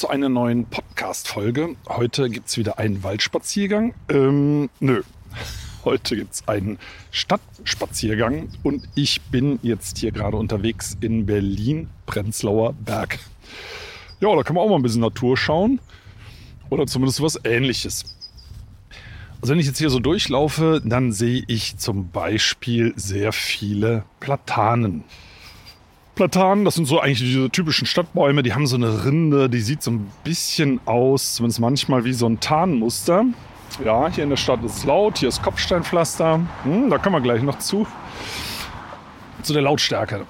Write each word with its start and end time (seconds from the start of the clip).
Zu 0.00 0.08
einer 0.08 0.30
neuen 0.30 0.64
Podcast-Folge. 0.64 1.76
Heute 1.86 2.30
gibt 2.30 2.48
es 2.48 2.56
wieder 2.56 2.78
einen 2.78 3.02
Waldspaziergang. 3.02 3.92
Ähm, 4.08 4.70
nö. 4.80 5.02
Heute 5.84 6.16
gibt 6.16 6.32
es 6.32 6.48
einen 6.48 6.78
Stadtspaziergang 7.10 8.48
und 8.62 8.88
ich 8.94 9.20
bin 9.20 9.58
jetzt 9.62 9.98
hier 9.98 10.10
gerade 10.10 10.38
unterwegs 10.38 10.96
in 11.02 11.26
Berlin-Prenzlauer 11.26 12.72
Berg. 12.72 13.18
Ja, 14.20 14.34
da 14.34 14.42
kann 14.42 14.56
man 14.56 14.64
auch 14.64 14.70
mal 14.70 14.76
ein 14.76 14.82
bisschen 14.82 15.02
Natur 15.02 15.36
schauen 15.36 15.80
oder 16.70 16.86
zumindest 16.86 17.20
was 17.20 17.38
Ähnliches. 17.44 18.16
Also 19.42 19.52
wenn 19.52 19.60
ich 19.60 19.66
jetzt 19.66 19.80
hier 19.80 19.90
so 19.90 20.00
durchlaufe, 20.00 20.80
dann 20.82 21.12
sehe 21.12 21.44
ich 21.46 21.76
zum 21.76 22.08
Beispiel 22.08 22.94
sehr 22.96 23.34
viele 23.34 24.04
Platanen. 24.18 25.04
Platanen, 26.20 26.66
das 26.66 26.74
sind 26.74 26.84
so 26.84 27.00
eigentlich 27.00 27.20
diese 27.20 27.48
typischen 27.48 27.86
Stadtbäume, 27.86 28.42
die 28.42 28.52
haben 28.52 28.66
so 28.66 28.76
eine 28.76 29.06
Rinde, 29.06 29.48
die 29.48 29.60
sieht 29.60 29.82
so 29.82 29.92
ein 29.92 30.06
bisschen 30.22 30.78
aus, 30.84 31.36
zumindest 31.36 31.60
manchmal 31.60 32.04
wie 32.04 32.12
so 32.12 32.26
ein 32.26 32.38
Tarnmuster. 32.38 33.24
Ja, 33.82 34.06
hier 34.10 34.24
in 34.24 34.28
der 34.28 34.36
Stadt 34.36 34.62
ist 34.62 34.76
es 34.76 34.84
laut, 34.84 35.16
hier 35.16 35.30
ist 35.30 35.42
Kopfsteinpflaster, 35.42 36.40
hm, 36.64 36.90
da 36.90 36.98
kommen 36.98 37.16
wir 37.16 37.22
gleich 37.22 37.40
noch 37.42 37.58
zu. 37.58 37.86
Zu 39.42 39.54
der 39.54 39.62
Lautstärke. 39.62 40.26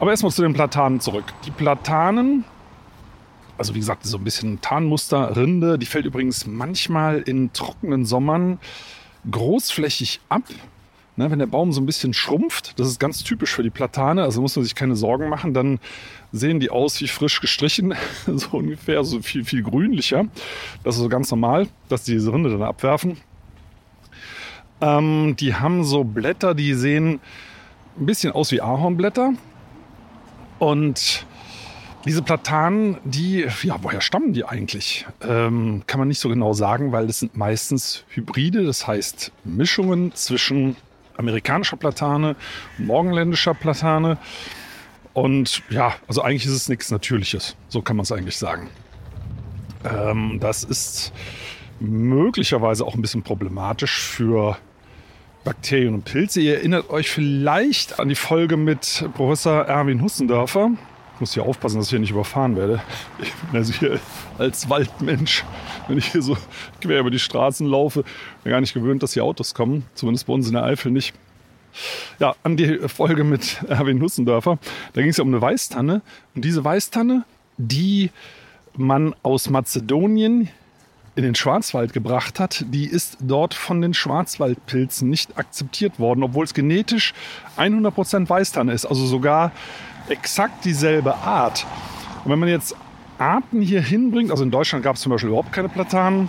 Aber 0.00 0.10
erstmal 0.10 0.32
zu 0.32 0.40
den 0.40 0.54
Platanen 0.54 1.00
zurück. 1.00 1.34
Die 1.44 1.50
Platanen, 1.50 2.44
also 3.58 3.74
wie 3.74 3.80
gesagt, 3.80 4.06
so 4.06 4.16
ein 4.16 4.24
bisschen 4.24 4.58
Tarnmuster, 4.62 5.36
Rinde, 5.36 5.78
die 5.78 5.84
fällt 5.84 6.06
übrigens 6.06 6.46
manchmal 6.46 7.20
in 7.20 7.52
trockenen 7.52 8.06
Sommern 8.06 8.58
großflächig 9.30 10.20
ab. 10.30 10.44
Ne, 11.18 11.32
wenn 11.32 11.40
der 11.40 11.46
Baum 11.46 11.72
so 11.72 11.80
ein 11.80 11.86
bisschen 11.86 12.14
schrumpft, 12.14 12.78
das 12.78 12.86
ist 12.86 13.00
ganz 13.00 13.24
typisch 13.24 13.52
für 13.52 13.64
die 13.64 13.70
Platane, 13.70 14.22
also 14.22 14.40
muss 14.40 14.54
man 14.54 14.62
sich 14.62 14.76
keine 14.76 14.94
Sorgen 14.94 15.28
machen, 15.28 15.52
dann 15.52 15.80
sehen 16.30 16.60
die 16.60 16.70
aus 16.70 17.00
wie 17.00 17.08
frisch 17.08 17.40
gestrichen, 17.40 17.92
so 18.28 18.58
ungefähr, 18.58 19.02
so 19.02 19.20
viel, 19.20 19.44
viel 19.44 19.64
grünlicher. 19.64 20.26
Das 20.84 20.94
ist 20.94 21.02
so 21.02 21.08
ganz 21.08 21.28
normal, 21.32 21.66
dass 21.88 22.04
die 22.04 22.12
diese 22.12 22.32
Rinde 22.32 22.50
dann 22.50 22.62
abwerfen. 22.62 23.16
Ähm, 24.80 25.34
die 25.34 25.56
haben 25.56 25.82
so 25.82 26.04
Blätter, 26.04 26.54
die 26.54 26.74
sehen 26.74 27.18
ein 27.98 28.06
bisschen 28.06 28.30
aus 28.30 28.52
wie 28.52 28.60
Ahornblätter. 28.60 29.32
Und 30.60 31.26
diese 32.04 32.22
Platanen, 32.22 32.98
die, 33.02 33.44
ja, 33.64 33.76
woher 33.82 34.02
stammen 34.02 34.34
die 34.34 34.44
eigentlich? 34.44 35.04
Ähm, 35.22 35.82
kann 35.88 35.98
man 35.98 36.06
nicht 36.06 36.20
so 36.20 36.28
genau 36.28 36.52
sagen, 36.52 36.92
weil 36.92 37.08
das 37.08 37.18
sind 37.18 37.36
meistens 37.36 38.04
Hybride, 38.10 38.62
das 38.62 38.86
heißt 38.86 39.32
Mischungen 39.42 40.14
zwischen 40.14 40.76
amerikanischer 41.18 41.76
Platane, 41.76 42.36
morgenländischer 42.78 43.54
Platane. 43.54 44.18
Und 45.12 45.62
ja, 45.68 45.94
also 46.06 46.22
eigentlich 46.22 46.46
ist 46.46 46.52
es 46.52 46.68
nichts 46.68 46.90
Natürliches. 46.90 47.56
So 47.68 47.82
kann 47.82 47.96
man 47.96 48.04
es 48.04 48.12
eigentlich 48.12 48.36
sagen. 48.36 48.70
Ähm, 49.84 50.38
das 50.40 50.64
ist 50.64 51.12
möglicherweise 51.80 52.84
auch 52.84 52.94
ein 52.94 53.02
bisschen 53.02 53.22
problematisch 53.22 54.00
für 54.00 54.56
Bakterien 55.44 55.94
und 55.94 56.04
Pilze. 56.04 56.40
Ihr 56.40 56.56
erinnert 56.56 56.90
euch 56.90 57.10
vielleicht 57.10 58.00
an 58.00 58.08
die 58.08 58.14
Folge 58.14 58.56
mit 58.56 59.08
Professor 59.14 59.64
Erwin 59.64 60.02
Hussendörfer. 60.02 60.72
Ich 61.18 61.20
muss 61.20 61.34
hier 61.34 61.42
aufpassen, 61.42 61.78
dass 61.78 61.86
ich 61.86 61.90
hier 61.90 61.98
nicht 61.98 62.12
überfahren 62.12 62.54
werde. 62.54 62.80
Ich 63.20 63.34
bin 63.34 63.58
also 63.58 63.72
hier 63.72 63.98
als 64.38 64.70
Waldmensch, 64.70 65.44
wenn 65.88 65.98
ich 65.98 66.12
hier 66.12 66.22
so 66.22 66.36
quer 66.80 67.00
über 67.00 67.10
die 67.10 67.18
Straßen 67.18 67.66
laufe, 67.66 68.04
bin 68.44 68.52
gar 68.52 68.60
nicht 68.60 68.72
gewöhnt, 68.72 69.02
dass 69.02 69.14
hier 69.14 69.24
Autos 69.24 69.52
kommen. 69.52 69.84
Zumindest 69.94 70.28
bei 70.28 70.32
uns 70.32 70.46
in 70.46 70.52
der 70.52 70.62
Eifel 70.62 70.92
nicht. 70.92 71.16
Ja, 72.20 72.36
an 72.44 72.56
die 72.56 72.78
Folge 72.86 73.24
mit 73.24 73.64
Erwin 73.66 74.00
Hussendörfer. 74.00 74.60
Da 74.92 75.00
ging 75.00 75.10
es 75.10 75.16
ja 75.16 75.24
um 75.24 75.30
eine 75.30 75.42
Weißtanne. 75.42 76.02
Und 76.36 76.44
diese 76.44 76.62
Weißtanne, 76.62 77.24
die 77.56 78.12
man 78.76 79.12
aus 79.24 79.50
Mazedonien 79.50 80.48
in 81.16 81.24
den 81.24 81.34
Schwarzwald 81.34 81.92
gebracht 81.92 82.38
hat, 82.38 82.64
die 82.68 82.86
ist 82.86 83.16
dort 83.20 83.54
von 83.54 83.82
den 83.82 83.92
Schwarzwaldpilzen 83.92 85.10
nicht 85.10 85.36
akzeptiert 85.36 85.98
worden, 85.98 86.22
obwohl 86.22 86.44
es 86.44 86.54
genetisch 86.54 87.12
100% 87.56 88.28
Weißtanne 88.28 88.72
ist. 88.72 88.86
Also 88.86 89.04
sogar 89.04 89.50
exakt 90.10 90.64
dieselbe 90.64 91.14
Art. 91.16 91.66
Und 92.24 92.32
wenn 92.32 92.38
man 92.38 92.48
jetzt 92.48 92.74
Arten 93.18 93.60
hier 93.60 93.82
hinbringt, 93.82 94.30
also 94.30 94.44
in 94.44 94.50
Deutschland 94.50 94.84
gab 94.84 94.96
es 94.96 95.02
zum 95.02 95.10
Beispiel 95.10 95.28
überhaupt 95.28 95.52
keine 95.52 95.68
Platanen, 95.68 96.28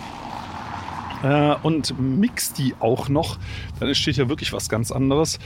äh, 1.22 1.54
und 1.62 1.98
mixt 1.98 2.58
die 2.58 2.74
auch 2.80 3.08
noch, 3.08 3.38
dann 3.78 3.88
entsteht 3.88 4.16
ja 4.16 4.28
wirklich 4.28 4.52
was 4.52 4.68
ganz 4.68 4.90
anderes. 4.90 5.38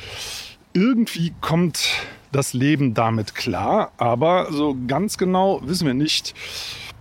Irgendwie 0.72 1.32
kommt 1.40 2.02
das 2.32 2.52
Leben 2.52 2.94
damit 2.94 3.34
klar, 3.34 3.92
aber 3.96 4.52
so 4.52 4.76
ganz 4.88 5.18
genau 5.18 5.60
wissen 5.64 5.86
wir 5.86 5.94
nicht, 5.94 6.34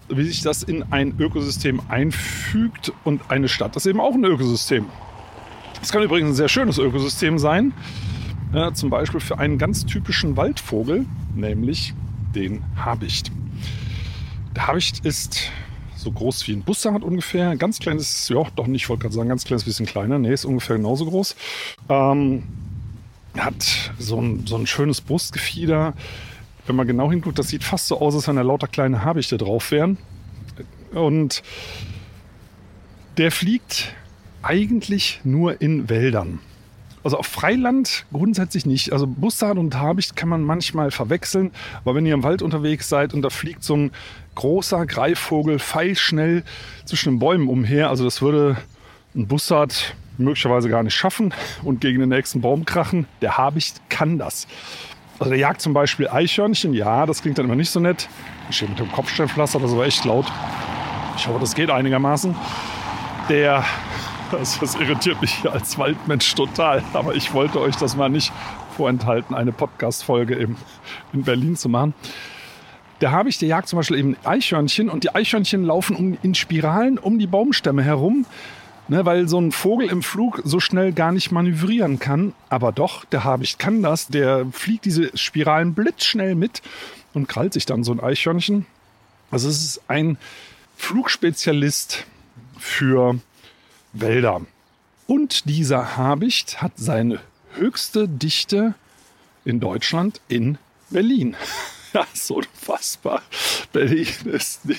wie 0.09 0.23
sich 0.23 0.41
das 0.41 0.63
in 0.63 0.83
ein 0.91 1.15
Ökosystem 1.17 1.81
einfügt 1.89 2.91
und 3.03 3.21
eine 3.29 3.47
Stadt 3.47 3.75
ist 3.75 3.85
eben 3.85 3.99
auch 3.99 4.13
ein 4.13 4.23
Ökosystem. 4.25 4.85
Es 5.81 5.91
kann 5.91 6.03
übrigens 6.03 6.29
ein 6.29 6.35
sehr 6.35 6.49
schönes 6.49 6.77
Ökosystem 6.77 7.39
sein, 7.39 7.73
äh, 8.53 8.71
zum 8.73 8.89
Beispiel 8.89 9.19
für 9.19 9.39
einen 9.39 9.57
ganz 9.57 9.85
typischen 9.85 10.37
Waldvogel, 10.37 11.05
nämlich 11.35 11.93
den 12.35 12.63
Habicht. 12.75 13.31
Der 14.55 14.67
Habicht 14.67 15.05
ist 15.05 15.51
so 15.95 16.11
groß 16.11 16.47
wie 16.47 16.53
ein 16.53 16.63
Bussard 16.63 17.03
ungefähr. 17.03 17.49
Ein 17.49 17.57
ganz 17.57 17.79
kleines, 17.79 18.29
ja, 18.29 18.43
doch 18.55 18.67
nicht, 18.67 18.83
ich 18.83 18.89
wollte 18.89 19.03
gerade 19.03 19.15
sagen, 19.15 19.29
ganz 19.29 19.45
kleines 19.45 19.63
bisschen 19.63 19.85
kleiner. 19.85 20.19
Nee, 20.19 20.33
ist 20.33 20.45
ungefähr 20.45 20.75
genauso 20.77 21.05
groß. 21.05 21.35
Ähm, 21.89 22.43
hat 23.37 23.91
so 23.97 24.19
ein, 24.19 24.45
so 24.45 24.55
ein 24.57 24.67
schönes 24.67 25.01
Brustgefieder. 25.01 25.93
Wenn 26.65 26.75
man 26.75 26.87
genau 26.87 27.09
hinguckt, 27.09 27.39
das 27.39 27.49
sieht 27.49 27.63
fast 27.63 27.87
so 27.87 27.99
aus, 27.99 28.15
als 28.15 28.27
wenn 28.27 28.35
da 28.35 28.41
lauter 28.41 28.67
kleine 28.67 29.03
Habichte 29.03 29.37
drauf 29.37 29.71
wären. 29.71 29.97
Und 30.93 31.41
der 33.17 33.31
fliegt 33.31 33.93
eigentlich 34.41 35.21
nur 35.23 35.61
in 35.61 35.89
Wäldern. 35.89 36.39
Also 37.03 37.17
auf 37.17 37.27
Freiland 37.27 38.05
grundsätzlich 38.13 38.65
nicht. 38.65 38.93
Also 38.93 39.07
Bussard 39.07 39.57
und 39.57 39.75
Habicht 39.75 40.15
kann 40.15 40.29
man 40.29 40.41
manchmal 40.43 40.91
verwechseln, 40.91 41.51
aber 41.83 41.95
wenn 41.95 42.05
ihr 42.05 42.13
im 42.13 42.23
Wald 42.23 42.41
unterwegs 42.41 42.87
seid 42.87 43.13
und 43.13 43.21
da 43.21 43.29
fliegt 43.29 43.63
so 43.63 43.75
ein 43.75 43.91
großer 44.35 44.85
Greifvogel 44.85 45.59
pfeilschnell 45.59 46.43
zwischen 46.85 47.13
den 47.13 47.19
Bäumen 47.19 47.49
umher, 47.49 47.89
also 47.89 48.03
das 48.05 48.21
würde 48.21 48.57
ein 49.15 49.27
Bussard 49.27 49.95
möglicherweise 50.17 50.69
gar 50.69 50.83
nicht 50.83 50.95
schaffen 50.95 51.33
und 51.63 51.81
gegen 51.81 51.99
den 51.99 52.09
nächsten 52.09 52.41
Baum 52.41 52.65
krachen. 52.65 53.05
Der 53.21 53.37
Habicht 53.37 53.81
kann 53.89 54.17
das. 54.17 54.47
Also 55.19 55.29
der 55.29 55.39
jagt 55.39 55.61
zum 55.61 55.73
Beispiel 55.73 56.07
Eichhörnchen, 56.07 56.73
ja, 56.73 57.05
das 57.05 57.21
klingt 57.21 57.37
dann 57.37 57.45
immer 57.45 57.55
nicht 57.55 57.69
so 57.69 57.79
nett. 57.79 58.07
Ich 58.49 58.57
stehe 58.57 58.69
mit 58.69 58.79
dem 58.79 58.91
Kopfsteinpflaster, 58.91 59.59
das 59.59 59.75
war 59.75 59.85
echt 59.85 60.05
laut. 60.05 60.25
Ich 61.17 61.27
hoffe, 61.27 61.39
das 61.39 61.53
geht 61.53 61.69
einigermaßen. 61.69 62.35
Der 63.29 63.63
das, 64.33 64.59
das 64.59 64.75
irritiert 64.75 65.21
mich 65.21 65.35
hier 65.41 65.53
als 65.53 65.77
Waldmensch 65.77 66.33
total. 66.35 66.83
Aber 66.93 67.15
ich 67.15 67.33
wollte 67.33 67.61
euch 67.61 67.75
das 67.75 67.95
mal 67.95 68.09
nicht 68.09 68.33
vorenthalten, 68.75 69.35
eine 69.35 69.51
Podcast-Folge 69.51 70.35
in 70.35 70.57
Berlin 71.13 71.55
zu 71.55 71.69
machen. 71.69 71.93
Habe 73.03 73.27
ich, 73.27 73.37
der 73.37 73.49
jagt 73.49 73.67
zum 73.67 73.77
Beispiel 73.77 73.97
eben 73.97 74.17
Eichhörnchen 74.23 74.89
und 74.89 75.03
die 75.03 75.13
Eichhörnchen 75.13 75.65
laufen 75.65 75.97
um, 75.97 76.17
in 76.23 76.35
Spiralen 76.35 76.97
um 76.97 77.19
die 77.19 77.27
Baumstämme 77.27 77.83
herum, 77.83 78.25
ne, 78.87 79.05
weil 79.05 79.27
so 79.27 79.41
ein 79.41 79.51
Vogel 79.51 79.89
im 79.89 80.01
Flug 80.01 80.41
so 80.45 80.61
schnell 80.61 80.93
gar 80.93 81.11
nicht 81.11 81.29
manövrieren 81.29 81.99
kann. 81.99 82.33
Aber 82.47 82.71
doch, 82.71 83.03
der 83.03 83.25
Habicht 83.25 83.59
kann 83.59 83.83
das. 83.83 84.07
Der 84.07 84.45
fliegt 84.53 84.85
diese 84.85 85.15
Spiralen 85.17 85.73
blitzschnell 85.73 86.35
mit 86.35 86.61
und 87.13 87.27
krallt 87.27 87.51
sich 87.51 87.65
dann 87.65 87.83
so 87.83 87.91
ein 87.91 87.99
Eichhörnchen. 87.99 88.65
Also 89.31 89.49
es 89.49 89.61
ist 89.61 89.81
ein 89.89 90.17
Flugspezialist 90.77 92.05
für 92.57 93.19
Wälder. 93.93 94.41
Und 95.07 95.47
dieser 95.47 95.97
Habicht 95.97 96.61
hat 96.61 96.73
seine 96.75 97.19
höchste 97.53 98.07
Dichte 98.07 98.73
in 99.45 99.59
Deutschland 99.59 100.21
in 100.27 100.57
Berlin. 100.89 101.35
Ja, 101.93 102.07
so 102.11 102.37
unfassbar. 102.37 103.21
Berlin 103.71 104.07
ist 104.25 104.61
die 104.63 104.75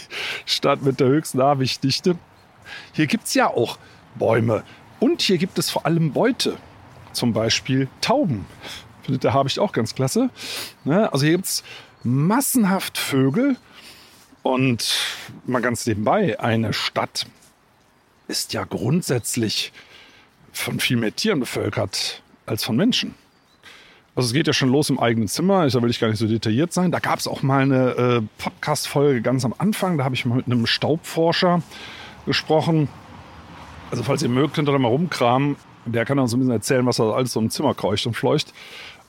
Stadt 0.46 0.82
mit 0.82 0.98
der 0.98 1.06
höchsten 1.06 1.40
Habichtdichte. 1.40 2.18
Hier 2.92 3.06
gibt 3.06 3.28
es 3.28 3.34
ja 3.34 3.46
auch 3.46 3.78
Bäume. 4.16 4.64
Und 4.98 5.22
hier 5.22 5.38
gibt 5.38 5.56
es 5.60 5.70
vor 5.70 5.86
allem 5.86 6.12
Beute. 6.12 6.56
Zum 7.12 7.32
Beispiel 7.32 7.86
Tauben. 8.00 8.46
Findet 9.04 9.22
der 9.22 9.32
Habicht 9.32 9.60
auch 9.60 9.70
ganz 9.70 9.94
klasse. 9.94 10.28
Ne, 10.82 11.12
also 11.12 11.24
hier 11.24 11.36
gibt 11.36 11.44
es 11.44 11.62
massenhaft 12.02 12.98
Vögel. 12.98 13.58
Und 14.42 14.98
mal 15.46 15.62
ganz 15.62 15.86
nebenbei, 15.86 16.40
eine 16.40 16.72
Stadt 16.72 17.26
ist 18.28 18.52
ja 18.52 18.64
grundsätzlich 18.64 19.72
von 20.52 20.80
viel 20.80 20.96
mehr 20.96 21.14
Tieren 21.14 21.40
bevölkert 21.40 22.22
als 22.46 22.64
von 22.64 22.76
Menschen. 22.76 23.14
Also 24.14 24.28
es 24.28 24.32
geht 24.32 24.46
ja 24.46 24.52
schon 24.52 24.68
los 24.68 24.90
im 24.90 25.00
eigenen 25.00 25.26
Zimmer, 25.26 25.66
da 25.66 25.82
will 25.82 25.90
ich 25.90 25.98
gar 25.98 26.08
nicht 26.08 26.20
so 26.20 26.28
detailliert 26.28 26.72
sein. 26.72 26.92
Da 26.92 27.00
gab 27.00 27.18
es 27.18 27.26
auch 27.26 27.42
mal 27.42 27.62
eine 27.62 27.90
äh, 27.90 28.22
Podcast-Folge 28.38 29.22
ganz 29.22 29.44
am 29.44 29.54
Anfang, 29.58 29.98
da 29.98 30.04
habe 30.04 30.14
ich 30.14 30.24
mal 30.24 30.36
mit 30.36 30.46
einem 30.46 30.66
Staubforscher 30.66 31.62
gesprochen. 32.24 32.88
Also 33.90 34.04
falls 34.04 34.22
ihr 34.22 34.28
mögt, 34.28 34.54
könnt 34.54 34.68
ihr 34.68 34.72
da 34.72 34.78
mal 34.78 34.88
rumkramen. 34.88 35.56
Der 35.86 36.04
kann 36.04 36.18
uns 36.18 36.30
so 36.30 36.36
ein 36.36 36.40
bisschen 36.40 36.52
erzählen, 36.52 36.86
was 36.86 37.00
er 37.00 37.14
alles 37.14 37.32
so 37.32 37.40
im 37.40 37.50
Zimmer 37.50 37.74
kreucht 37.74 38.06
und 38.06 38.14
fleucht 38.14 38.54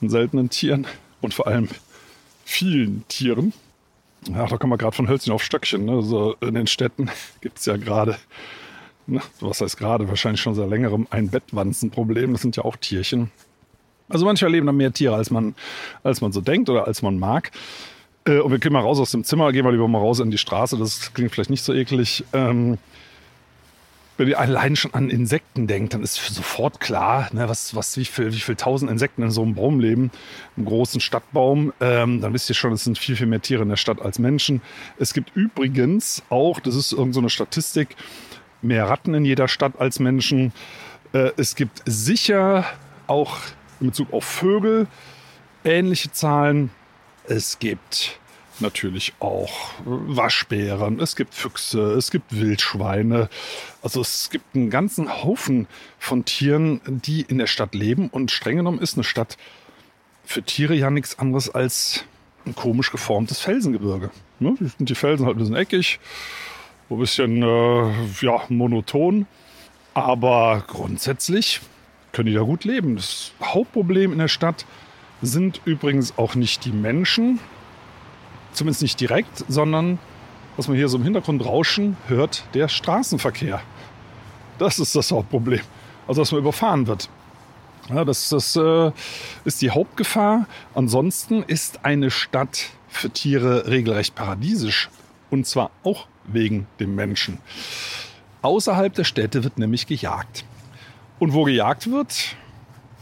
an 0.02 0.10
seltenen 0.10 0.50
Tieren 0.50 0.88
und 1.22 1.34
vor 1.34 1.48
allem 1.48 1.70
vielen 2.44 3.08
Tieren. 3.08 3.54
Ja, 4.28 4.48
da 4.48 4.58
kommen 4.58 4.74
wir 4.74 4.78
gerade 4.78 4.96
von 4.96 5.08
Hölzchen 5.08 5.34
auf 5.34 5.44
Stöckchen. 5.44 5.86
Ne? 5.86 5.94
Also 5.94 6.36
in 6.42 6.56
den 6.56 6.68
Städten 6.68 7.10
gibt 7.42 7.60
es 7.60 7.66
ja 7.66 7.78
gerade, 7.78 8.18
was 9.40 9.62
heißt 9.62 9.78
gerade, 9.78 10.08
wahrscheinlich 10.10 10.42
schon 10.42 10.56
seit 10.56 10.70
längerem 10.70 11.08
ein 11.10 11.30
Bettwanzenproblem. 11.30 12.34
Das 12.34 12.42
sind 12.42 12.56
ja 12.56 12.66
auch 12.66 12.76
Tierchen. 12.76 13.32
Also 14.10 14.26
manchmal 14.26 14.52
leben 14.52 14.66
da 14.66 14.72
mehr 14.72 14.94
Tiere, 14.94 15.16
als 15.16 15.32
man, 15.32 15.56
als 16.04 16.22
man 16.22 16.32
so 16.32 16.42
denkt 16.42 16.70
oder 16.70 16.86
als 16.88 17.02
man 17.02 17.18
mag. 17.18 17.52
Äh, 18.26 18.40
und 18.40 18.52
wir 18.52 18.60
gehen 18.60 18.74
mal 18.74 18.82
raus 18.82 19.00
aus 19.00 19.12
dem 19.12 19.24
Zimmer, 19.24 19.52
gehen 19.52 19.66
wir 19.66 19.72
lieber 19.72 19.88
mal 19.88 20.00
raus 20.00 20.20
in 20.20 20.32
die 20.32 20.38
Straße. 20.38 20.78
Das 20.78 21.14
klingt 21.14 21.32
vielleicht 21.32 21.50
nicht 21.50 21.64
so 21.64 21.74
eklig. 21.74 22.24
Ähm, 22.34 22.78
wenn 24.18 24.30
ihr 24.30 24.40
allein 24.40 24.78
schon 24.78 24.94
an 24.94 25.10
Insekten 25.10 25.68
denkt, 25.68 25.94
dann 25.94 26.02
ist 26.02 26.16
sofort 26.16 26.80
klar, 26.80 27.28
ne, 27.34 27.50
was, 27.50 27.76
was, 27.76 27.98
wie 27.98 28.06
viel, 28.06 28.32
wie 28.32 28.40
viel 28.40 28.56
tausend 28.56 28.90
Insekten 28.90 29.24
in 29.24 29.32
so 29.32 29.42
einem 29.42 29.56
Baum 29.56 29.80
leben, 29.80 30.10
einem 30.56 30.66
großen 30.66 31.02
Stadtbaum. 31.02 31.74
Ähm, 31.82 32.22
dann 32.22 32.34
wisst 32.34 32.50
ihr 32.50 32.56
schon, 32.56 32.72
es 32.72 32.86
sind 32.86 32.98
viel, 32.98 33.18
viel 33.18 33.28
mehr 33.28 33.42
Tiere 33.42 33.64
in 33.64 33.70
der 33.70 33.76
Stadt 33.76 34.02
als 34.02 34.20
Menschen. 34.20 34.62
Es 34.98 35.14
gibt 35.14 35.36
übrigens 35.36 36.24
auch, 36.30 36.62
das 36.62 36.76
ist 36.76 36.94
irgendeine 36.94 37.26
so 37.26 37.30
Statistik, 37.30 37.96
mehr 38.62 38.90
Ratten 38.90 39.14
in 39.14 39.26
jeder 39.26 39.48
Stadt 39.48 39.80
als 39.80 40.00
Menschen. 40.00 40.54
Äh, 41.14 41.32
es 41.38 41.56
gibt 41.56 41.82
sicher 41.86 42.66
auch 43.08 43.38
in 43.80 43.88
Bezug 43.88 44.14
auf 44.14 44.26
Vögel 44.26 44.88
ähnliche 45.64 46.12
Zahlen. 46.12 46.70
Es 47.28 47.60
gibt 47.60 48.20
natürlich 48.60 49.14
auch 49.20 49.52
Waschbären, 49.84 51.00
es 51.00 51.16
gibt 51.16 51.34
Füchse, 51.34 51.94
es 51.94 52.12
gibt 52.12 52.40
Wildschweine. 52.40 53.30
Also 53.82 54.02
es 54.02 54.30
gibt 54.30 54.56
einen 54.56 54.70
ganzen 54.70 55.24
Haufen 55.24 55.68
von 56.00 56.24
Tieren, 56.24 56.82
die 56.86 57.22
in 57.22 57.38
der 57.38 57.48
Stadt 57.48 57.76
leben. 57.76 58.10
Und 58.10 58.32
streng 58.32 58.58
genommen 58.58 58.80
ist 58.80 58.96
eine 58.96 59.04
Stadt 59.04 59.38
für 60.24 60.42
Tiere 60.42 60.76
ja 60.76 60.90
nichts 60.90 61.20
anderes 61.20 61.54
als 61.54 62.06
ein 62.46 62.56
komisch 62.56 62.92
geformtes 62.92 63.40
Felsengebirge. 63.40 64.12
Ne? 64.40 64.56
Die 64.80 64.96
Felsen 64.96 65.26
halt 65.26 65.36
ein 65.36 65.40
bisschen 65.40 65.56
eckig, 65.56 66.00
ein 66.90 67.00
bisschen 67.00 67.42
äh, 67.42 67.92
ja, 68.22 68.42
monoton. 68.50 69.28
Aber 69.94 70.64
grundsätzlich 70.68 71.62
können 72.12 72.28
die 72.28 72.34
da 72.34 72.42
gut 72.42 72.64
leben. 72.64 72.96
Das 72.96 73.32
Hauptproblem 73.42 74.12
in 74.12 74.20
der 74.20 74.28
Stadt 74.28 74.66
sind 75.22 75.62
übrigens 75.66 76.18
auch 76.18 76.36
nicht 76.36 76.66
die 76.66 76.72
Menschen, 76.72 77.40
zumindest 78.52 78.82
nicht 78.82 79.00
direkt, 79.00 79.46
sondern 79.48 80.00
was 80.58 80.68
man 80.68 80.78
hier 80.78 80.88
so 80.88 80.98
im 80.98 81.04
Hintergrund 81.04 81.46
rauschen 81.46 81.98
hört, 82.08 82.44
der 82.54 82.68
Straßenverkehr. 82.68 83.62
Das 84.58 84.80
ist 84.80 84.96
das 84.96 85.12
Hauptproblem. 85.12 85.62
Also, 86.08 86.22
dass 86.22 86.32
man 86.32 86.40
überfahren 86.40 86.88
wird. 86.88 87.10
Ja, 87.90 88.06
das 88.06 88.30
das 88.30 88.56
äh, 88.56 88.92
ist 89.44 89.62
die 89.62 89.72
Hauptgefahr. 89.72 90.48
Ansonsten 90.74 91.44
ist 91.44 91.84
eine 91.84 92.10
Stadt 92.10 92.70
für 92.88 93.10
Tiere 93.10 93.68
regelrecht 93.68 94.16
paradiesisch. 94.16 94.90
Und 95.30 95.46
zwar 95.46 95.72
auch 95.84 96.08
wegen 96.28 96.68
dem 96.80 96.96
Menschen. 96.96 97.40
Außerhalb 98.42 98.94
der 98.94 99.04
Städte 99.04 99.44
wird 99.44 99.58
nämlich 99.58 99.88
gejagt. 99.88 100.46
Und 101.20 101.34
wo 101.34 101.44
gejagt 101.44 101.90
wird, 101.90 102.36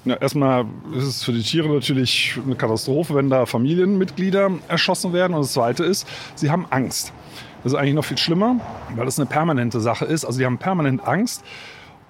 ja, 0.05 0.15
erstmal 0.15 0.65
ist 0.95 1.03
es 1.03 1.23
für 1.23 1.31
die 1.31 1.41
Tiere 1.41 1.69
natürlich 1.69 2.37
eine 2.43 2.55
Katastrophe, 2.55 3.15
wenn 3.15 3.29
da 3.29 3.45
Familienmitglieder 3.45 4.51
erschossen 4.67 5.13
werden. 5.13 5.33
Und 5.33 5.41
das 5.41 5.53
Zweite 5.53 5.85
ist, 5.85 6.07
sie 6.35 6.51
haben 6.51 6.65
Angst. 6.69 7.13
Das 7.63 7.71
ist 7.71 7.77
eigentlich 7.77 7.93
noch 7.93 8.03
viel 8.03 8.17
schlimmer, 8.17 8.59
weil 8.95 9.05
das 9.05 9.17
eine 9.17 9.27
permanente 9.27 9.79
Sache 9.79 10.03
ist. 10.03 10.25
Also 10.25 10.39
die 10.39 10.45
haben 10.45 10.57
permanent 10.57 11.07
Angst. 11.07 11.43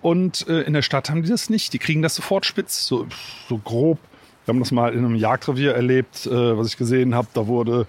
Und 0.01 0.47
äh, 0.47 0.61
in 0.61 0.73
der 0.73 0.81
Stadt 0.81 1.09
haben 1.09 1.21
die 1.21 1.29
das 1.29 1.49
nicht. 1.49 1.71
Die 1.73 1.79
kriegen 1.79 2.01
das 2.01 2.15
sofort 2.15 2.45
spitz, 2.45 2.87
so, 2.87 3.05
so 3.47 3.59
grob. 3.59 3.99
Wir 4.45 4.53
haben 4.53 4.59
das 4.59 4.71
mal 4.71 4.93
in 4.93 5.05
einem 5.05 5.15
Jagdrevier 5.15 5.73
erlebt, 5.73 6.25
äh, 6.25 6.57
was 6.57 6.67
ich 6.67 6.77
gesehen 6.77 7.13
habe. 7.13 7.27
Da 7.33 7.47
wurde 7.47 7.85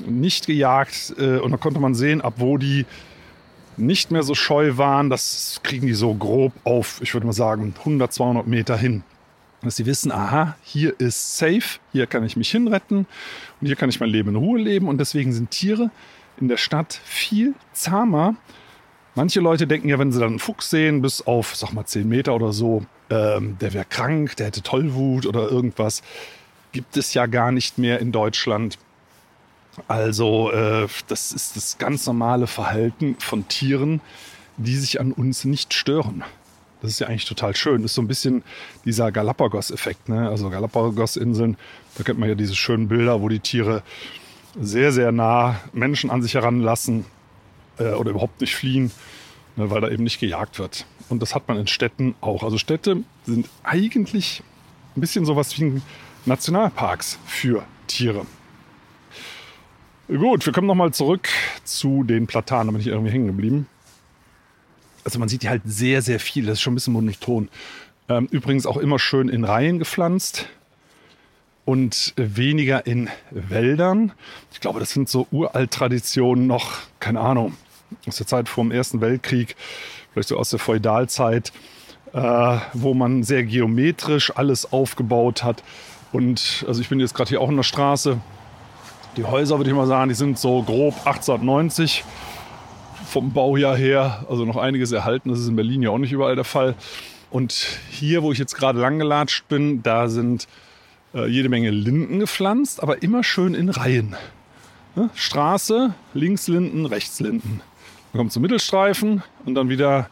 nicht 0.00 0.46
gejagt 0.46 1.14
äh, 1.18 1.38
und 1.38 1.50
da 1.50 1.56
konnte 1.56 1.80
man 1.80 1.94
sehen, 1.94 2.20
ab 2.20 2.34
wo 2.36 2.58
die 2.58 2.86
nicht 3.78 4.10
mehr 4.10 4.22
so 4.22 4.34
scheu 4.34 4.76
waren, 4.76 5.08
das 5.10 5.60
kriegen 5.62 5.86
die 5.86 5.94
so 5.94 6.14
grob 6.14 6.52
auf, 6.64 7.00
ich 7.02 7.14
würde 7.14 7.26
mal 7.26 7.32
sagen, 7.32 7.74
100, 7.78 8.12
200 8.12 8.46
Meter 8.46 8.76
hin. 8.76 9.02
Dass 9.62 9.76
sie 9.76 9.86
wissen, 9.86 10.12
aha, 10.12 10.56
hier 10.62 10.98
ist 11.00 11.36
safe, 11.38 11.80
hier 11.92 12.06
kann 12.06 12.24
ich 12.24 12.36
mich 12.36 12.50
hinretten 12.50 13.06
und 13.60 13.66
hier 13.66 13.76
kann 13.76 13.88
ich 13.88 13.98
mein 13.98 14.10
Leben 14.10 14.30
in 14.30 14.36
Ruhe 14.36 14.60
leben. 14.60 14.88
Und 14.88 14.98
deswegen 14.98 15.32
sind 15.32 15.50
Tiere 15.50 15.90
in 16.40 16.46
der 16.48 16.58
Stadt 16.58 17.00
viel 17.04 17.54
zahmer. 17.72 18.36
Manche 19.16 19.40
Leute 19.40 19.66
denken 19.66 19.88
ja, 19.88 19.98
wenn 19.98 20.12
sie 20.12 20.20
dann 20.20 20.30
einen 20.30 20.38
Fuchs 20.38 20.70
sehen, 20.70 21.02
bis 21.02 21.26
auf, 21.26 21.56
sag 21.56 21.72
mal, 21.72 21.84
10 21.84 22.08
Meter 22.08 22.34
oder 22.34 22.52
so, 22.52 22.84
ähm, 23.10 23.58
der 23.60 23.72
wäre 23.72 23.84
krank, 23.84 24.36
der 24.36 24.46
hätte 24.46 24.62
Tollwut 24.62 25.26
oder 25.26 25.50
irgendwas. 25.50 26.02
Gibt 26.70 26.96
es 26.96 27.14
ja 27.14 27.26
gar 27.26 27.50
nicht 27.50 27.78
mehr 27.78 27.98
in 27.98 28.12
Deutschland. 28.12 28.78
Also 29.86 30.50
äh, 30.50 30.88
das 31.08 31.32
ist 31.32 31.56
das 31.56 31.78
ganz 31.78 32.06
normale 32.06 32.46
Verhalten 32.46 33.16
von 33.18 33.46
Tieren, 33.48 34.00
die 34.56 34.76
sich 34.76 35.00
an 35.00 35.12
uns 35.12 35.44
nicht 35.44 35.74
stören. 35.74 36.24
Das 36.80 36.92
ist 36.92 37.00
ja 37.00 37.08
eigentlich 37.08 37.24
total 37.24 37.56
schön. 37.56 37.82
Das 37.82 37.92
ist 37.92 37.94
so 37.96 38.02
ein 38.02 38.08
bisschen 38.08 38.44
dieser 38.84 39.10
Galapagos-Effekt. 39.10 40.08
Ne? 40.08 40.28
Also 40.28 40.48
Galapagos-Inseln, 40.50 41.56
da 41.96 42.04
kennt 42.04 42.18
man 42.18 42.28
ja 42.28 42.34
diese 42.34 42.54
schönen 42.54 42.88
Bilder, 42.88 43.20
wo 43.20 43.28
die 43.28 43.40
Tiere 43.40 43.82
sehr, 44.60 44.92
sehr 44.92 45.12
nah 45.12 45.60
Menschen 45.72 46.10
an 46.10 46.22
sich 46.22 46.34
heranlassen 46.34 47.04
äh, 47.78 47.92
oder 47.92 48.10
überhaupt 48.10 48.40
nicht 48.40 48.54
fliehen, 48.54 48.90
ne, 49.56 49.70
weil 49.70 49.80
da 49.80 49.88
eben 49.88 50.04
nicht 50.04 50.20
gejagt 50.20 50.58
wird. 50.58 50.86
Und 51.08 51.22
das 51.22 51.34
hat 51.34 51.48
man 51.48 51.58
in 51.58 51.66
Städten 51.66 52.14
auch. 52.20 52.42
Also 52.42 52.58
Städte 52.58 53.02
sind 53.24 53.48
eigentlich 53.62 54.42
ein 54.96 55.00
bisschen 55.00 55.24
sowas 55.24 55.58
wie 55.58 55.80
Nationalparks 56.26 57.18
für 57.26 57.64
Tiere. 57.86 58.26
Gut, 60.08 60.46
wir 60.46 60.54
kommen 60.54 60.66
nochmal 60.66 60.90
zurück 60.94 61.28
zu 61.64 62.02
den 62.02 62.26
Platanen. 62.26 62.68
Da 62.68 62.72
bin 62.72 62.80
ich 62.80 62.86
irgendwie 62.86 63.12
hängen 63.12 63.26
geblieben. 63.26 63.66
Also 65.04 65.18
man 65.18 65.28
sieht 65.28 65.42
die 65.42 65.50
halt 65.50 65.60
sehr, 65.66 66.00
sehr 66.00 66.18
viel. 66.18 66.46
Das 66.46 66.54
ist 66.54 66.62
schon 66.62 66.72
ein 66.72 66.76
bisschen 66.76 66.94
monoton. 66.94 67.50
Ähm, 68.08 68.26
übrigens 68.30 68.64
auch 68.64 68.78
immer 68.78 68.98
schön 68.98 69.28
in 69.28 69.44
Reihen 69.44 69.78
gepflanzt 69.78 70.46
und 71.66 72.14
weniger 72.16 72.86
in 72.86 73.10
Wäldern. 73.30 74.12
Ich 74.50 74.60
glaube, 74.60 74.80
das 74.80 74.92
sind 74.92 75.10
so 75.10 75.26
Uralt-Traditionen 75.30 76.46
noch, 76.46 76.78
keine 77.00 77.20
Ahnung, 77.20 77.54
aus 78.06 78.16
der 78.16 78.26
Zeit 78.26 78.48
vor 78.48 78.64
dem 78.64 78.70
Ersten 78.70 79.02
Weltkrieg, 79.02 79.56
vielleicht 80.14 80.28
so 80.30 80.38
aus 80.38 80.48
der 80.48 80.58
Feudalzeit, 80.58 81.52
äh, 82.14 82.58
wo 82.72 82.94
man 82.94 83.24
sehr 83.24 83.44
geometrisch 83.44 84.34
alles 84.34 84.72
aufgebaut 84.72 85.44
hat. 85.44 85.62
Und 86.12 86.64
also 86.66 86.80
ich 86.80 86.88
bin 86.88 86.98
jetzt 86.98 87.12
gerade 87.12 87.28
hier 87.28 87.42
auch 87.42 87.50
in 87.50 87.56
der 87.56 87.62
Straße 87.62 88.18
die 89.18 89.24
Häuser, 89.24 89.58
würde 89.58 89.68
ich 89.68 89.76
mal 89.76 89.86
sagen, 89.86 90.08
die 90.08 90.14
sind 90.14 90.38
so 90.38 90.62
grob 90.62 90.94
1890 91.04 92.04
vom 93.04 93.32
Baujahr 93.32 93.76
her. 93.76 94.24
Also 94.30 94.44
noch 94.44 94.56
einiges 94.56 94.92
erhalten. 94.92 95.28
Das 95.28 95.40
ist 95.40 95.48
in 95.48 95.56
Berlin 95.56 95.82
ja 95.82 95.90
auch 95.90 95.98
nicht 95.98 96.12
überall 96.12 96.36
der 96.36 96.44
Fall. 96.44 96.76
Und 97.30 97.52
hier, 97.90 98.22
wo 98.22 98.30
ich 98.30 98.38
jetzt 98.38 98.54
gerade 98.54 98.78
lang 98.78 98.98
gelatscht 98.98 99.48
bin, 99.48 99.82
da 99.82 100.08
sind 100.08 100.46
äh, 101.14 101.26
jede 101.26 101.48
Menge 101.48 101.70
Linden 101.70 102.20
gepflanzt, 102.20 102.80
aber 102.80 103.02
immer 103.02 103.24
schön 103.24 103.54
in 103.54 103.68
Reihen. 103.70 104.14
Ne? 104.94 105.10
Straße, 105.14 105.94
links 106.14 106.46
Linden, 106.46 106.86
rechts 106.86 107.18
Linden. 107.18 107.60
Dann 108.12 108.20
kommt 108.20 108.32
zum 108.32 108.42
Mittelstreifen 108.42 109.24
und 109.44 109.54
dann 109.56 109.68
wieder 109.68 110.08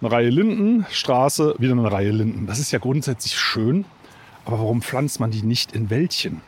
eine 0.00 0.12
Reihe 0.12 0.30
Linden, 0.30 0.86
Straße, 0.92 1.56
wieder 1.58 1.72
eine 1.72 1.90
Reihe 1.90 2.12
Linden. 2.12 2.46
Das 2.46 2.60
ist 2.60 2.70
ja 2.70 2.78
grundsätzlich 2.78 3.36
schön, 3.36 3.84
aber 4.44 4.60
warum 4.60 4.80
pflanzt 4.80 5.18
man 5.18 5.32
die 5.32 5.42
nicht 5.42 5.72
in 5.72 5.90
Wäldchen? 5.90 6.40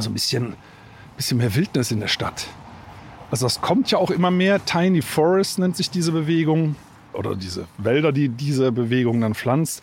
So 0.00 0.10
ein 0.10 0.12
bisschen, 0.12 0.54
bisschen 1.16 1.38
mehr 1.38 1.54
Wildnis 1.54 1.90
in 1.90 2.00
der 2.00 2.08
Stadt. 2.08 2.46
Also 3.30 3.46
das 3.46 3.60
kommt 3.60 3.90
ja 3.90 3.98
auch 3.98 4.10
immer 4.10 4.30
mehr. 4.30 4.64
Tiny 4.64 5.02
Forest 5.02 5.58
nennt 5.58 5.76
sich 5.76 5.90
diese 5.90 6.12
Bewegung 6.12 6.76
oder 7.12 7.34
diese 7.34 7.66
Wälder, 7.78 8.12
die 8.12 8.28
diese 8.28 8.72
Bewegung 8.72 9.20
dann 9.20 9.34
pflanzt. 9.34 9.82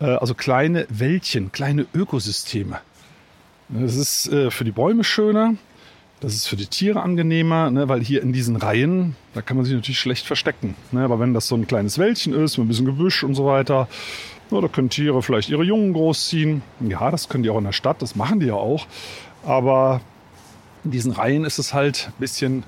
Äh, 0.00 0.06
also 0.06 0.34
kleine 0.34 0.86
Wäldchen, 0.88 1.52
kleine 1.52 1.86
Ökosysteme. 1.94 2.80
Das 3.68 3.96
ist 3.96 4.28
äh, 4.28 4.50
für 4.50 4.64
die 4.64 4.72
Bäume 4.72 5.02
schöner, 5.02 5.54
das 6.20 6.34
ist 6.34 6.46
für 6.46 6.56
die 6.56 6.66
Tiere 6.66 7.02
angenehmer, 7.02 7.70
ne, 7.70 7.88
weil 7.88 8.00
hier 8.00 8.22
in 8.22 8.32
diesen 8.32 8.56
Reihen, 8.56 9.16
da 9.34 9.42
kann 9.42 9.56
man 9.56 9.66
sich 9.66 9.74
natürlich 9.74 9.98
schlecht 9.98 10.26
verstecken. 10.26 10.74
Ne, 10.92 11.02
aber 11.02 11.20
wenn 11.20 11.34
das 11.34 11.48
so 11.48 11.56
ein 11.56 11.66
kleines 11.66 11.98
Wäldchen 11.98 12.32
ist, 12.32 12.58
mit 12.58 12.66
ein 12.66 12.68
bisschen 12.68 12.86
Gebüsch 12.86 13.22
und 13.22 13.34
so 13.34 13.44
weiter, 13.44 13.88
da 14.50 14.68
können 14.68 14.90
Tiere 14.90 15.22
vielleicht 15.22 15.48
ihre 15.48 15.64
Jungen 15.64 15.92
großziehen. 15.92 16.62
Ja, 16.80 17.10
das 17.10 17.28
können 17.28 17.42
die 17.42 17.50
auch 17.50 17.58
in 17.58 17.64
der 17.64 17.72
Stadt, 17.72 18.00
das 18.00 18.16
machen 18.16 18.40
die 18.40 18.46
ja 18.46 18.54
auch. 18.54 18.86
Aber 19.44 20.00
In 20.84 20.92
diesen 20.92 21.10
Reihen 21.12 21.44
ist 21.44 21.58
es 21.58 21.74
halt 21.74 22.08
ein 22.08 22.20
bisschen 22.20 22.62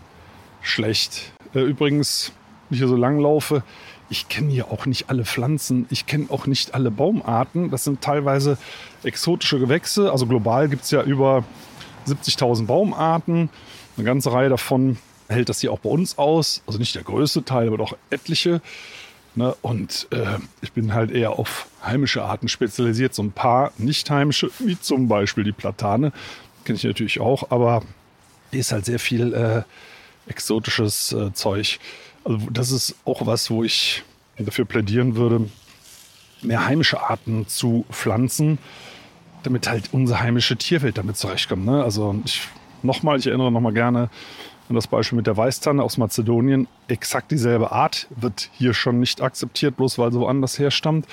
schlecht. 0.61 1.32
Äh, 1.54 1.61
übrigens, 1.61 2.32
wenn 2.68 2.75
ich 2.75 2.80
hier 2.80 2.88
so 2.88 2.97
lang 2.97 3.20
laufe, 3.20 3.62
ich 4.11 4.28
kenne 4.28 4.50
hier 4.50 4.73
auch 4.73 4.87
nicht 4.87 5.08
alle 5.08 5.25
Pflanzen, 5.25 5.87
ich 5.90 6.06
kenne 6.06 6.26
auch 6.30 6.47
nicht 6.47 6.75
alle 6.75 6.90
Baumarten. 6.90 7.70
Das 7.70 7.85
sind 7.85 8.00
teilweise 8.00 8.58
exotische 9.04 9.58
Gewächse. 9.58 10.11
Also 10.11 10.26
global 10.26 10.68
gibt 10.68 10.85
es 10.85 10.90
ja 10.90 11.02
über 11.02 11.44
70.000 12.08 12.66
Baumarten. 12.66 13.50
Eine 13.97 14.04
ganze 14.04 14.32
Reihe 14.32 14.49
davon 14.49 14.99
hält 15.28 15.49
das 15.49 15.61
hier 15.61 15.73
auch 15.73 15.80
bei 15.80 15.90
uns 15.90 16.18
aus. 16.18 16.62
Also 16.66 16.78
nicht 16.78 16.94
der 16.94 17.02
größte 17.02 17.44
Teil, 17.44 17.68
aber 17.68 17.76
doch 17.76 17.97
etliche. 18.11 18.62
Ne? 19.38 19.54
Und 19.62 20.09
äh, 20.11 20.38
ich 20.61 20.73
bin 20.73 20.92
halt 20.92 21.12
eher 21.12 21.38
auf 21.38 21.68
heimische 21.83 22.25
Arten 22.25 22.49
spezialisiert. 22.49 23.14
So 23.14 23.23
ein 23.23 23.33
paar 23.33 23.73
nicht 23.78 24.11
heimische, 24.11 24.50
wie 24.59 24.78
zum 24.78 25.07
Beispiel 25.09 25.45
die 25.45 25.52
Platane, 25.52 26.12
kenne 26.64 26.76
ich 26.76 26.85
natürlich 26.85 27.21
auch. 27.21 27.50
Aber 27.50 27.83
hier 28.50 28.61
ist 28.61 28.73
halt 28.73 28.85
sehr 28.85 28.99
viel 28.99 29.33
äh, 29.33 29.62
exotisches 30.28 31.12
äh, 31.12 31.33
Zeug. 31.33 31.78
Also 32.25 32.49
das 32.50 32.73
ist 32.73 32.97
auch 33.04 33.26
was, 33.26 33.49
wo 33.49 33.62
ich 33.62 34.02
dafür 34.37 34.64
plädieren 34.64 35.14
würde, 35.14 35.49
mehr 36.42 36.66
heimische 36.66 37.00
Arten 37.00 37.47
zu 37.47 37.87
pflanzen, 37.90 38.59
damit 39.45 39.68
halt 39.68 39.90
unsere 39.92 40.21
heimische 40.21 40.57
Tierwelt 40.57 40.99
damit 40.99 41.16
zurechtkommt. 41.16 41.64
Ne? 41.64 41.83
Also 41.83 42.21
ich, 42.25 42.42
nochmal, 42.83 43.18
ich 43.18 43.26
erinnere 43.28 43.52
nochmal 43.52 43.73
gerne 43.73 44.11
an 44.69 44.75
das 44.75 44.87
Beispiel 44.87 45.17
mit 45.17 45.27
der 45.27 45.37
Weißtanne 45.37 45.83
aus 45.83 45.99
Mazedonien. 45.99 46.69
Exakt 46.89 47.31
dieselbe 47.31 47.73
Art 47.73 48.07
wird 48.11 48.51
hier 48.53 48.75
schon 48.75 49.01
nicht 49.01 49.23
akzeptiert, 49.23 49.77
bloß 49.77 49.99
weil 49.99 50.13
sie 50.13 50.21
woanders 50.21 50.59
herstammt. 50.59 51.07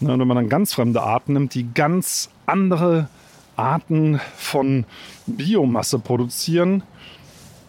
Ne? 0.00 0.12
Und 0.12 0.20
wenn 0.20 0.28
man 0.28 0.36
dann 0.36 0.48
ganz 0.48 0.74
fremde 0.74 1.02
Arten 1.02 1.32
nimmt, 1.32 1.54
die 1.54 1.72
ganz 1.72 2.30
andere 2.46 3.08
Arten 3.56 4.20
von 4.36 4.84
Biomasse 5.26 5.98
produzieren, 5.98 6.82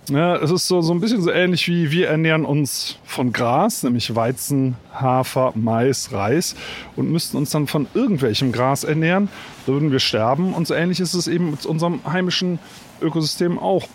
ja, 0.10 0.38
es 0.38 0.50
ist 0.50 0.68
so, 0.68 0.82
so 0.82 0.92
ein 0.92 1.00
bisschen 1.00 1.22
so 1.22 1.30
ähnlich 1.30 1.68
wie 1.68 1.92
wir 1.92 2.08
ernähren 2.08 2.44
uns 2.44 2.98
von 3.04 3.32
Gras, 3.32 3.84
nämlich 3.84 4.16
Weizen, 4.16 4.76
Hafer, 4.92 5.54
Mais, 5.56 6.12
Reis 6.12 6.56
und 6.96 7.12
müssten 7.12 7.38
uns 7.38 7.52
dann 7.52 7.68
von 7.68 7.88
irgendwelchem 7.94 8.52
Gras 8.52 8.84
ernähren. 8.84 9.30
Würden 9.68 9.92
wir 9.92 10.00
sterben. 10.00 10.54
Und 10.54 10.66
so 10.66 10.74
ähnlich 10.74 11.00
ist 11.00 11.14
es 11.14 11.28
eben 11.28 11.52
mit 11.52 11.66
unserem 11.66 12.02
heimischen 12.12 12.58
Ökosystem 13.02 13.60
auch. 13.60 13.88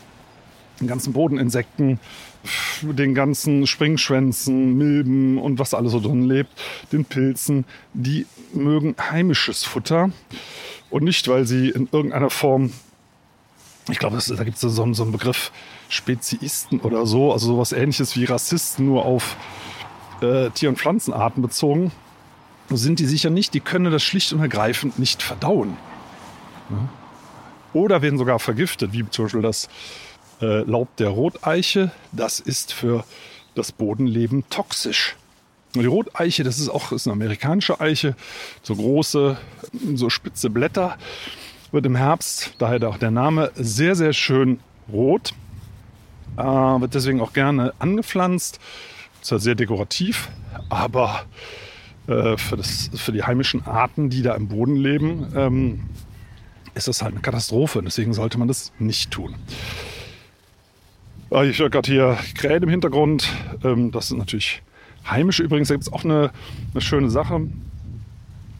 Den 0.80 0.88
ganzen 0.88 1.12
Bodeninsekten, 1.12 2.00
den 2.82 3.14
ganzen 3.14 3.66
Springschwänzen, 3.66 4.76
Milben 4.76 5.38
und 5.38 5.58
was 5.58 5.72
alles 5.72 5.92
so 5.92 6.00
drin 6.00 6.24
lebt, 6.24 6.50
den 6.92 7.04
Pilzen, 7.04 7.64
die 7.92 8.26
mögen 8.52 8.96
heimisches 8.98 9.64
Futter 9.64 10.10
und 10.90 11.04
nicht, 11.04 11.28
weil 11.28 11.46
sie 11.46 11.70
in 11.70 11.88
irgendeiner 11.92 12.30
Form 12.30 12.72
ich 13.90 13.98
glaube, 13.98 14.18
da 14.18 14.44
gibt 14.44 14.56
es 14.56 14.62
so, 14.62 14.94
so 14.94 15.02
einen 15.02 15.12
Begriff 15.12 15.52
Speziisten 15.88 16.80
oder 16.80 17.04
so, 17.04 17.32
also 17.32 17.48
sowas 17.48 17.72
ähnliches 17.72 18.16
wie 18.16 18.24
Rassisten, 18.24 18.86
nur 18.86 19.04
auf 19.04 19.36
äh, 20.22 20.50
Tier- 20.50 20.70
und 20.70 20.78
Pflanzenarten 20.78 21.42
bezogen. 21.42 21.92
Sind 22.70 22.98
die 22.98 23.04
sicher 23.04 23.28
nicht, 23.28 23.52
die 23.52 23.60
können 23.60 23.92
das 23.92 24.02
schlicht 24.02 24.32
und 24.32 24.40
ergreifend 24.40 24.98
nicht 24.98 25.22
verdauen. 25.22 25.76
Oder 27.74 28.00
werden 28.00 28.18
sogar 28.18 28.38
vergiftet, 28.38 28.94
wie 28.94 29.08
zum 29.10 29.26
Beispiel 29.26 29.42
das 29.42 29.68
äh, 30.44 30.60
Laub 30.62 30.94
der 30.96 31.08
Roteiche. 31.08 31.90
Das 32.12 32.40
ist 32.40 32.72
für 32.72 33.04
das 33.54 33.72
Bodenleben 33.72 34.44
toxisch. 34.50 35.16
Die 35.74 35.86
Roteiche, 35.86 36.44
das 36.44 36.58
ist 36.58 36.68
auch 36.68 36.92
ist 36.92 37.06
eine 37.06 37.14
amerikanische 37.14 37.80
Eiche, 37.80 38.14
so 38.62 38.76
große, 38.76 39.36
so 39.94 40.10
spitze 40.10 40.50
Blätter 40.50 40.96
wird 41.72 41.86
im 41.86 41.96
Herbst, 41.96 42.54
daher 42.58 42.88
auch 42.88 42.98
der 42.98 43.10
Name, 43.10 43.50
sehr, 43.56 43.96
sehr 43.96 44.12
schön 44.12 44.60
rot. 44.92 45.34
Äh, 46.36 46.42
wird 46.42 46.94
deswegen 46.94 47.20
auch 47.20 47.32
gerne 47.32 47.72
angepflanzt. 47.80 48.56
Ja 48.56 48.62
sehr 49.38 49.54
dekorativ, 49.54 50.28
aber 50.68 51.24
äh, 52.06 52.36
für, 52.36 52.56
das, 52.56 52.90
für 52.94 53.12
die 53.12 53.22
heimischen 53.22 53.66
Arten, 53.66 54.10
die 54.10 54.22
da 54.22 54.34
im 54.34 54.48
Boden 54.48 54.76
leben, 54.76 55.32
ähm, 55.34 55.80
ist 56.74 56.88
das 56.88 57.02
halt 57.02 57.12
eine 57.12 57.22
Katastrophe. 57.22 57.82
Deswegen 57.82 58.12
sollte 58.12 58.38
man 58.38 58.48
das 58.48 58.72
nicht 58.78 59.10
tun. 59.10 59.34
Äh, 61.34 61.50
ich 61.50 61.58
höre 61.58 61.70
gerade 61.70 61.90
hier 61.90 62.18
Krähen 62.34 62.62
im 62.62 62.68
Hintergrund. 62.68 63.28
Ähm, 63.62 63.90
das 63.90 64.08
sind 64.08 64.18
natürlich 64.18 64.62
heimische. 65.08 65.42
Übrigens 65.42 65.68
gibt 65.68 65.82
es 65.82 65.92
auch 65.92 66.04
eine, 66.04 66.30
eine 66.72 66.80
schöne 66.80 67.10
Sache. 67.10 67.48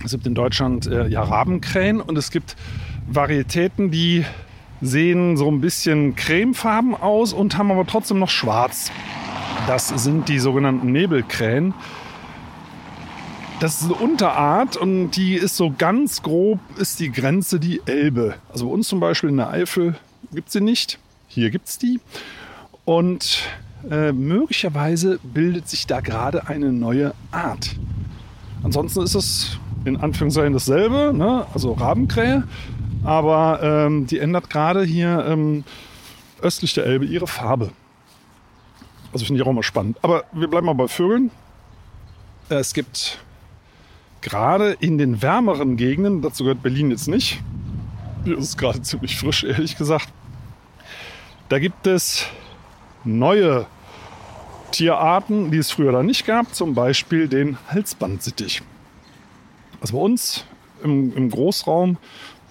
Es 0.05 0.11
gibt 0.11 0.27
in 0.27 0.35
Deutschland 0.35 0.87
äh, 0.87 1.07
ja 1.07 1.23
Rabenkrähen 1.23 2.01
und 2.01 2.19
es 2.19 2.31
gibt 2.31 2.57
Varietäten, 3.09 3.91
die 3.91 4.25
sehen 4.83 5.37
so 5.39 5.51
ein 5.51 5.61
bisschen 5.61 6.15
cremefarben 6.15 6.95
aus 6.95 7.33
und 7.33 7.57
haben 7.57 7.71
aber 7.71 7.87
trotzdem 7.87 8.19
noch 8.19 8.29
schwarz. 8.29 8.91
Das 9.67 9.89
sind 9.89 10.29
die 10.29 10.39
sogenannten 10.39 10.93
Nebelkrähen. 10.93 11.73
Das 13.61 13.81
ist 13.81 13.85
eine 13.85 13.95
Unterart 13.95 14.77
und 14.77 15.13
die 15.13 15.37
ist 15.37 15.57
so 15.57 15.73
ganz 15.77 16.23
grob, 16.23 16.59
ist 16.77 17.01
die 17.01 17.11
Grenze 17.11 17.59
die 17.59 17.81
Elbe. 17.87 18.35
Also 18.53 18.67
bei 18.67 18.75
uns 18.75 18.89
zum 18.89 19.01
Beispiel 19.01 19.31
in 19.31 19.39
der 19.39 19.49
Eifel 19.49 19.95
gibt 20.35 20.49
es 20.49 20.53
sie 20.53 20.61
nicht. 20.61 20.99
Hier 21.29 21.51
gibt 21.51 21.69
es 21.69 21.79
die. 21.79 22.01
Und 22.85 23.45
äh, 23.91 24.13
möglicherweise 24.13 25.19
bildet 25.23 25.69
sich 25.69 25.87
da 25.87 26.01
gerade 26.01 26.49
eine 26.49 26.73
neue 26.73 27.15
Art. 27.31 27.77
Ansonsten 28.63 29.03
ist 29.03 29.15
es 29.15 29.59
in 29.85 29.97
Anführungszeichen 29.97 30.53
dasselbe, 30.53 31.13
ne? 31.15 31.47
also 31.53 31.73
Rabenkrähe, 31.73 32.45
aber 33.05 33.61
ähm, 33.63 34.07
die 34.07 34.19
ändert 34.19 34.49
gerade 34.49 34.83
hier 34.85 35.25
ähm, 35.29 35.65
östlich 36.41 36.73
der 36.75 36.87
Elbe 36.87 37.05
ihre 37.05 37.27
Farbe. 37.27 37.71
Also 39.13 39.27
finde 39.27 39.41
ich 39.41 39.47
auch 39.47 39.53
mal 39.53 39.63
spannend. 39.63 39.99
Aber 40.03 40.25
wir 40.33 40.49
bleiben 40.49 40.67
mal 40.67 40.75
bei 40.75 40.89
Vögeln. 40.89 41.31
Es 42.49 42.75
gibt 42.75 43.19
gerade 44.23 44.73
in 44.81 44.97
den 44.99 45.23
wärmeren 45.23 45.77
Gegenden, 45.77 46.23
dazu 46.23 46.45
gehört 46.45 46.63
Berlin 46.63 46.91
jetzt 46.91 47.09
nicht, 47.09 47.43
hier 48.25 48.39
ist 48.39 48.49
es 48.49 48.57
gerade 48.57 48.81
ziemlich 48.83 49.19
frisch, 49.19 49.45
ehrlich 49.45 49.77
gesagt, 49.77 50.09
da 51.51 51.59
gibt 51.59 51.87
es 51.87 52.27
neue 53.05 53.67
Tierarten, 54.71 55.51
die 55.51 55.59
es 55.59 55.71
früher 55.71 55.93
da 55.93 56.03
nicht 56.03 56.27
gab, 56.27 56.55
zum 56.55 56.75
Beispiel 56.75 57.29
den 57.29 57.59
Halsbandsittich. 57.69 58.63
Also 59.81 59.97
bei 59.97 60.03
uns 60.03 60.45
im, 60.83 61.15
im 61.17 61.31
Großraum 61.31 61.97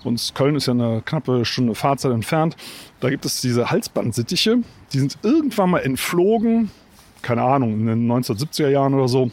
und 0.04 0.36
Köln 0.36 0.56
ist 0.56 0.68
ja 0.68 0.74
eine 0.74 1.02
knappe 1.04 1.46
Stunde 1.46 1.76
Fahrzeit 1.76 2.12
entfernt. 2.12 2.56
Da 3.00 3.10
gibt 3.10 3.26
es 3.26 3.42
diese 3.42 3.72
Halsbandsittiche. 3.72 4.60
Die 4.92 5.00
sind 5.00 5.18
irgendwann 5.24 5.72
mal 5.72 5.80
entflogen, 5.80 6.72
keine 7.22 7.42
Ahnung, 7.42 7.74
in 7.74 7.86
den 7.86 8.12
1970er 8.12 8.70
Jahren 8.70 8.94
oder 8.94 9.08
so. 9.08 9.32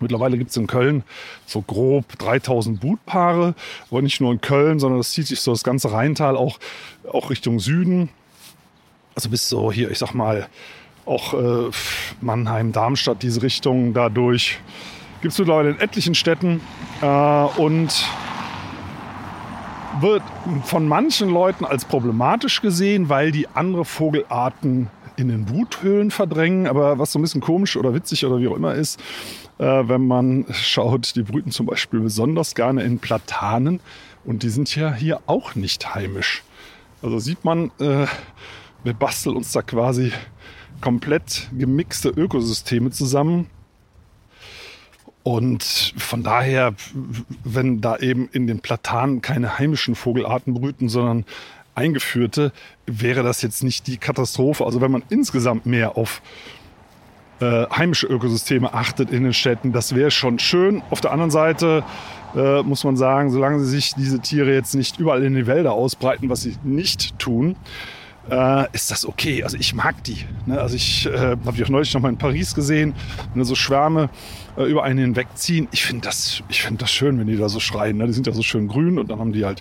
Mittlerweile 0.00 0.38
gibt 0.38 0.50
es 0.50 0.56
in 0.56 0.66
Köln 0.66 1.04
so 1.46 1.62
grob 1.62 2.18
3000 2.18 2.80
Brutpaare, 2.80 3.54
aber 3.90 4.02
nicht 4.02 4.20
nur 4.20 4.32
in 4.32 4.40
Köln, 4.40 4.78
sondern 4.78 4.98
das 4.98 5.12
zieht 5.12 5.26
sich 5.26 5.40
so 5.40 5.52
das 5.52 5.64
ganze 5.64 5.92
Rheintal 5.92 6.36
auch, 6.36 6.58
auch 7.10 7.30
Richtung 7.30 7.60
Süden. 7.60 8.08
Also 9.14 9.28
bis 9.28 9.48
so 9.48 9.70
hier, 9.70 9.90
ich 9.90 9.98
sag 9.98 10.14
mal, 10.14 10.48
auch 11.04 11.34
äh, 11.34 11.70
Mannheim, 12.20 12.72
Darmstadt, 12.72 13.22
diese 13.22 13.42
Richtung 13.42 13.92
dadurch. 13.92 14.58
Gibt 15.20 15.32
es 15.32 15.38
mittlerweile 15.38 15.70
in 15.70 15.80
etlichen 15.80 16.14
Städten. 16.14 16.60
Äh, 17.00 17.06
und 17.06 18.04
wird 20.00 20.22
von 20.64 20.88
manchen 20.88 21.28
Leuten 21.30 21.64
als 21.64 21.84
problematisch 21.84 22.62
gesehen, 22.62 23.08
weil 23.08 23.30
die 23.30 23.48
andere 23.48 23.84
Vogelarten 23.84 24.88
in 25.16 25.28
den 25.28 25.44
Bruthöhlen 25.44 26.10
verdrängen. 26.10 26.66
Aber 26.66 26.98
was 26.98 27.12
so 27.12 27.18
ein 27.18 27.22
bisschen 27.22 27.40
komisch 27.40 27.76
oder 27.76 27.94
witzig 27.94 28.24
oder 28.24 28.38
wie 28.38 28.48
auch 28.48 28.56
immer 28.56 28.74
ist, 28.74 29.00
äh, 29.58 29.64
wenn 29.64 30.06
man 30.06 30.46
schaut, 30.52 31.14
die 31.14 31.22
brüten 31.22 31.50
zum 31.50 31.66
Beispiel 31.66 32.00
besonders 32.00 32.54
gerne 32.54 32.82
in 32.82 32.98
Platanen 32.98 33.80
und 34.24 34.42
die 34.42 34.48
sind 34.48 34.74
ja 34.74 34.92
hier 34.92 35.20
auch 35.26 35.54
nicht 35.54 35.94
heimisch. 35.94 36.42
Also 37.02 37.18
sieht 37.18 37.44
man, 37.44 37.70
äh, 37.80 38.06
wir 38.84 38.94
basteln 38.94 39.36
uns 39.36 39.52
da 39.52 39.62
quasi 39.62 40.12
komplett 40.80 41.48
gemixte 41.56 42.08
Ökosysteme 42.08 42.90
zusammen 42.90 43.48
und 45.22 45.94
von 45.96 46.22
daher, 46.22 46.74
wenn 47.44 47.80
da 47.80 47.96
eben 47.98 48.28
in 48.32 48.46
den 48.46 48.60
Platanen 48.60 49.22
keine 49.22 49.58
heimischen 49.58 49.94
Vogelarten 49.94 50.54
brüten, 50.54 50.88
sondern 50.88 51.24
eingeführte, 51.74 52.52
wäre 52.86 53.22
das 53.22 53.40
jetzt 53.42 53.62
nicht 53.62 53.86
die 53.86 53.98
Katastrophe. 53.98 54.64
Also 54.64 54.80
wenn 54.80 54.90
man 54.90 55.04
insgesamt 55.10 55.64
mehr 55.64 55.96
auf 55.96 56.20
äh, 57.40 57.66
heimische 57.70 58.08
Ökosysteme 58.08 58.74
achtet 58.74 59.10
in 59.10 59.22
den 59.22 59.32
Städten, 59.32 59.72
das 59.72 59.94
wäre 59.94 60.10
schon 60.10 60.38
schön. 60.38 60.82
Auf 60.90 61.00
der 61.00 61.12
anderen 61.12 61.30
Seite 61.30 61.84
äh, 62.34 62.62
muss 62.62 62.82
man 62.82 62.96
sagen, 62.96 63.30
solange 63.30 63.60
sich 63.60 63.94
diese 63.94 64.18
Tiere 64.20 64.52
jetzt 64.52 64.74
nicht 64.74 64.98
überall 64.98 65.22
in 65.22 65.34
die 65.34 65.46
Wälder 65.46 65.72
ausbreiten, 65.72 66.28
was 66.30 66.42
sie 66.42 66.56
nicht 66.64 67.18
tun, 67.20 67.56
äh, 68.30 68.66
ist 68.72 68.90
das 68.90 69.06
okay. 69.06 69.42
Also 69.42 69.56
ich 69.56 69.74
mag 69.74 70.02
die. 70.04 70.24
Ne? 70.46 70.60
Also 70.60 70.76
ich 70.76 71.06
äh, 71.06 71.36
habe 71.44 71.52
die 71.52 71.64
auch 71.64 71.68
neulich 71.68 71.92
noch 71.94 72.00
mal 72.00 72.08
in 72.08 72.18
Paris 72.18 72.54
gesehen, 72.54 72.94
wenn 73.34 73.44
so 73.44 73.54
Schwärme 73.54 74.10
äh, 74.56 74.64
über 74.64 74.84
einen 74.84 74.98
hinwegziehen. 74.98 75.68
Ich 75.72 75.84
finde 75.84 76.06
das, 76.06 76.42
ich 76.48 76.62
finde 76.62 76.80
das 76.80 76.90
schön, 76.90 77.18
wenn 77.18 77.26
die 77.26 77.36
da 77.36 77.48
so 77.48 77.60
schreien. 77.60 77.96
Ne? 77.96 78.06
Die 78.06 78.12
sind 78.12 78.26
ja 78.26 78.32
so 78.32 78.42
schön 78.42 78.68
grün 78.68 78.98
und 78.98 79.10
dann 79.10 79.18
haben 79.18 79.32
die 79.32 79.44
halt 79.44 79.60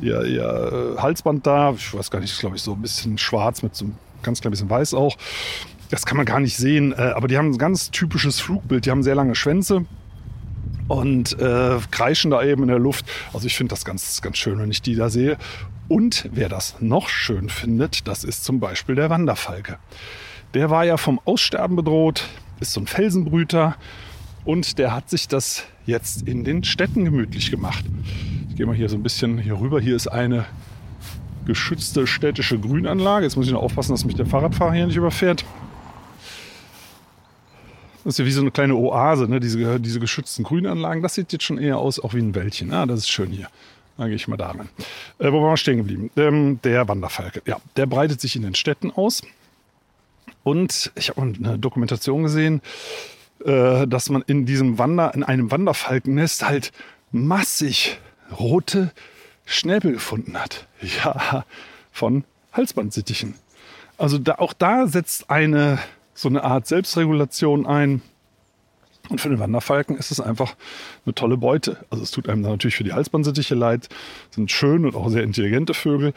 ihr, 0.00 0.22
ihr 0.24 0.94
äh, 0.96 1.00
Halsband 1.00 1.46
da. 1.46 1.72
Ich 1.72 1.94
weiß 1.94 2.10
gar 2.10 2.20
nicht, 2.20 2.38
glaube 2.38 2.56
ich, 2.56 2.62
so 2.62 2.72
ein 2.72 2.82
bisschen 2.82 3.18
schwarz 3.18 3.62
mit 3.62 3.74
so 3.74 3.86
einem 3.86 3.94
ganz 4.22 4.40
klein 4.40 4.50
bisschen 4.50 4.70
weiß 4.70 4.94
auch. 4.94 5.16
Das 5.90 6.06
kann 6.06 6.16
man 6.16 6.26
gar 6.26 6.40
nicht 6.40 6.56
sehen, 6.56 6.92
äh, 6.92 7.12
aber 7.14 7.28
die 7.28 7.36
haben 7.36 7.52
ein 7.52 7.58
ganz 7.58 7.90
typisches 7.90 8.40
Flugbild. 8.40 8.86
Die 8.86 8.90
haben 8.90 9.02
sehr 9.02 9.14
lange 9.14 9.34
Schwänze 9.34 9.84
und 10.88 11.38
äh, 11.38 11.78
kreischen 11.90 12.30
da 12.30 12.42
eben 12.42 12.62
in 12.62 12.68
der 12.68 12.78
Luft. 12.78 13.06
Also 13.32 13.46
ich 13.46 13.56
finde 13.56 13.70
das 13.70 13.84
ganz, 13.84 14.20
ganz 14.22 14.36
schön, 14.36 14.58
wenn 14.58 14.70
ich 14.70 14.82
die 14.82 14.94
da 14.94 15.08
sehe. 15.08 15.36
Und 15.88 16.28
wer 16.32 16.48
das 16.48 16.76
noch 16.80 17.08
schön 17.08 17.48
findet, 17.48 18.08
das 18.08 18.24
ist 18.24 18.44
zum 18.44 18.60
Beispiel 18.60 18.94
der 18.94 19.10
Wanderfalke. 19.10 19.78
Der 20.54 20.70
war 20.70 20.84
ja 20.84 20.96
vom 20.96 21.20
Aussterben 21.24 21.76
bedroht, 21.76 22.24
ist 22.60 22.72
so 22.72 22.80
ein 22.80 22.86
Felsenbrüter 22.86 23.76
und 24.44 24.78
der 24.78 24.94
hat 24.94 25.10
sich 25.10 25.28
das 25.28 25.64
jetzt 25.84 26.26
in 26.28 26.44
den 26.44 26.64
Städten 26.64 27.04
gemütlich 27.04 27.50
gemacht. 27.50 27.84
Ich 28.48 28.56
gehe 28.56 28.66
mal 28.66 28.76
hier 28.76 28.88
so 28.88 28.96
ein 28.96 29.02
bisschen 29.02 29.38
hier 29.38 29.58
rüber. 29.58 29.80
Hier 29.80 29.96
ist 29.96 30.06
eine 30.06 30.46
geschützte 31.44 32.06
städtische 32.06 32.58
Grünanlage. 32.58 33.26
Jetzt 33.26 33.36
muss 33.36 33.46
ich 33.46 33.52
noch 33.52 33.62
aufpassen, 33.62 33.92
dass 33.92 34.04
mich 34.04 34.14
der 34.14 34.26
Fahrradfahrer 34.26 34.72
hier 34.72 34.86
nicht 34.86 34.96
überfährt. 34.96 35.44
Das 38.04 38.14
ist 38.14 38.18
ja 38.18 38.26
wie 38.26 38.32
so 38.32 38.42
eine 38.42 38.50
kleine 38.50 38.74
Oase, 38.74 39.28
ne? 39.28 39.40
diese, 39.40 39.80
diese 39.80 39.98
geschützten 39.98 40.44
Grünanlagen. 40.44 41.02
Das 41.02 41.14
sieht 41.14 41.32
jetzt 41.32 41.44
schon 41.44 41.58
eher 41.58 41.78
aus, 41.78 41.98
auch 41.98 42.12
wie 42.14 42.18
ein 42.18 42.34
Wäldchen. 42.34 42.72
Ah, 42.72 42.84
das 42.84 43.00
ist 43.00 43.08
schön 43.08 43.30
hier. 43.30 43.48
Dann 43.96 44.08
gehe 44.08 44.16
ich 44.16 44.28
mal 44.28 44.36
da 44.36 44.50
rein. 44.50 44.68
Äh, 45.18 45.32
wo 45.32 45.40
waren 45.40 45.52
wir 45.52 45.56
stehen 45.56 45.78
geblieben? 45.78 46.10
Ähm, 46.16 46.60
der 46.62 46.86
Wanderfalke. 46.88 47.42
Ja, 47.46 47.58
der 47.76 47.86
breitet 47.86 48.20
sich 48.20 48.36
in 48.36 48.42
den 48.42 48.54
Städten 48.54 48.90
aus. 48.90 49.22
Und 50.42 50.92
ich 50.96 51.08
habe 51.08 51.22
eine 51.22 51.58
Dokumentation 51.58 52.24
gesehen, 52.24 52.60
äh, 53.44 53.86
dass 53.86 54.10
man 54.10 54.22
in 54.26 54.44
diesem 54.44 54.78
Wander, 54.78 55.14
in 55.14 55.22
einem 55.22 55.50
Wanderfalkennest 55.50 56.46
halt 56.46 56.72
massig 57.12 57.98
rote 58.38 58.92
Schnäbel 59.46 59.92
gefunden 59.92 60.38
hat. 60.38 60.66
Ja, 61.04 61.44
von 61.90 62.24
Halsbandsittichen. 62.52 63.34
Also 63.96 64.18
da, 64.18 64.34
auch 64.36 64.52
da 64.52 64.86
setzt 64.86 65.30
eine 65.30 65.78
so 66.14 66.28
eine 66.28 66.44
Art 66.44 66.66
Selbstregulation 66.66 67.66
ein. 67.66 68.02
Und 69.10 69.20
für 69.20 69.28
den 69.28 69.38
Wanderfalken 69.38 69.96
ist 69.96 70.10
es 70.10 70.20
einfach 70.20 70.54
eine 71.04 71.14
tolle 71.14 71.36
Beute. 71.36 71.84
Also 71.90 72.02
es 72.02 72.10
tut 72.10 72.28
einem 72.28 72.40
natürlich 72.40 72.76
für 72.76 72.84
die 72.84 72.94
Halsbandsittiche 72.94 73.54
leid, 73.54 73.90
sind 74.30 74.50
schön 74.50 74.86
und 74.86 74.96
auch 74.96 75.10
sehr 75.10 75.22
intelligente 75.22 75.74
Vögel. 75.74 76.14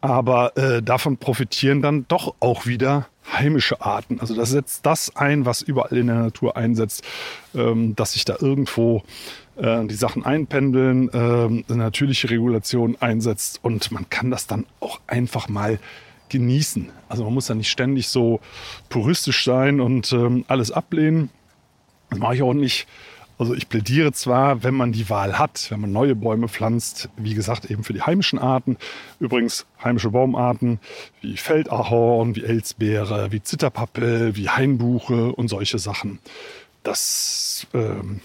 Aber 0.00 0.56
äh, 0.56 0.82
davon 0.82 1.16
profitieren 1.16 1.82
dann 1.82 2.06
doch 2.06 2.34
auch 2.38 2.66
wieder 2.66 3.08
heimische 3.32 3.80
Arten. 3.80 4.20
Also 4.20 4.34
das 4.34 4.50
setzt 4.50 4.84
das 4.86 5.16
ein, 5.16 5.46
was 5.46 5.62
überall 5.62 5.96
in 5.96 6.08
der 6.08 6.16
Natur 6.16 6.56
einsetzt, 6.56 7.02
ähm, 7.54 7.96
dass 7.96 8.12
sich 8.12 8.24
da 8.24 8.36
irgendwo 8.38 9.02
äh, 9.56 9.84
die 9.86 9.94
Sachen 9.94 10.24
einpendeln, 10.24 11.08
äh, 11.08 11.72
natürliche 11.72 12.30
Regulation 12.30 12.96
einsetzt 13.00 13.60
und 13.62 13.90
man 13.92 14.08
kann 14.10 14.30
das 14.30 14.46
dann 14.46 14.66
auch 14.80 15.00
einfach 15.06 15.48
mal 15.48 15.78
genießen. 16.34 16.90
Also 17.08 17.24
man 17.24 17.34
muss 17.34 17.46
da 17.46 17.54
nicht 17.54 17.70
ständig 17.70 18.08
so 18.08 18.40
puristisch 18.88 19.44
sein 19.44 19.80
und 19.80 20.12
ähm, 20.12 20.44
alles 20.48 20.72
ablehnen. 20.72 21.30
Das 22.10 22.18
mache 22.18 22.34
ich 22.34 22.42
auch 22.42 22.54
nicht. 22.54 22.86
Also 23.38 23.54
ich 23.54 23.68
plädiere 23.68 24.12
zwar, 24.12 24.62
wenn 24.62 24.74
man 24.74 24.92
die 24.92 25.08
Wahl 25.10 25.38
hat, 25.38 25.66
wenn 25.70 25.80
man 25.80 25.92
neue 25.92 26.14
Bäume 26.14 26.48
pflanzt, 26.48 27.08
wie 27.16 27.34
gesagt, 27.34 27.70
eben 27.70 27.84
für 27.84 27.92
die 27.92 28.02
heimischen 28.02 28.38
Arten. 28.38 28.76
Übrigens 29.20 29.64
heimische 29.82 30.10
Baumarten 30.10 30.80
wie 31.20 31.36
Feldahorn, 31.36 32.34
wie 32.34 32.44
Elsbeere, 32.44 33.30
wie 33.30 33.42
Zitterpappel, 33.42 34.36
wie 34.36 34.48
Hainbuche 34.48 35.32
und 35.32 35.48
solche 35.48 35.78
Sachen. 35.78 36.18
Das 36.82 37.66
ähm, 37.74 38.20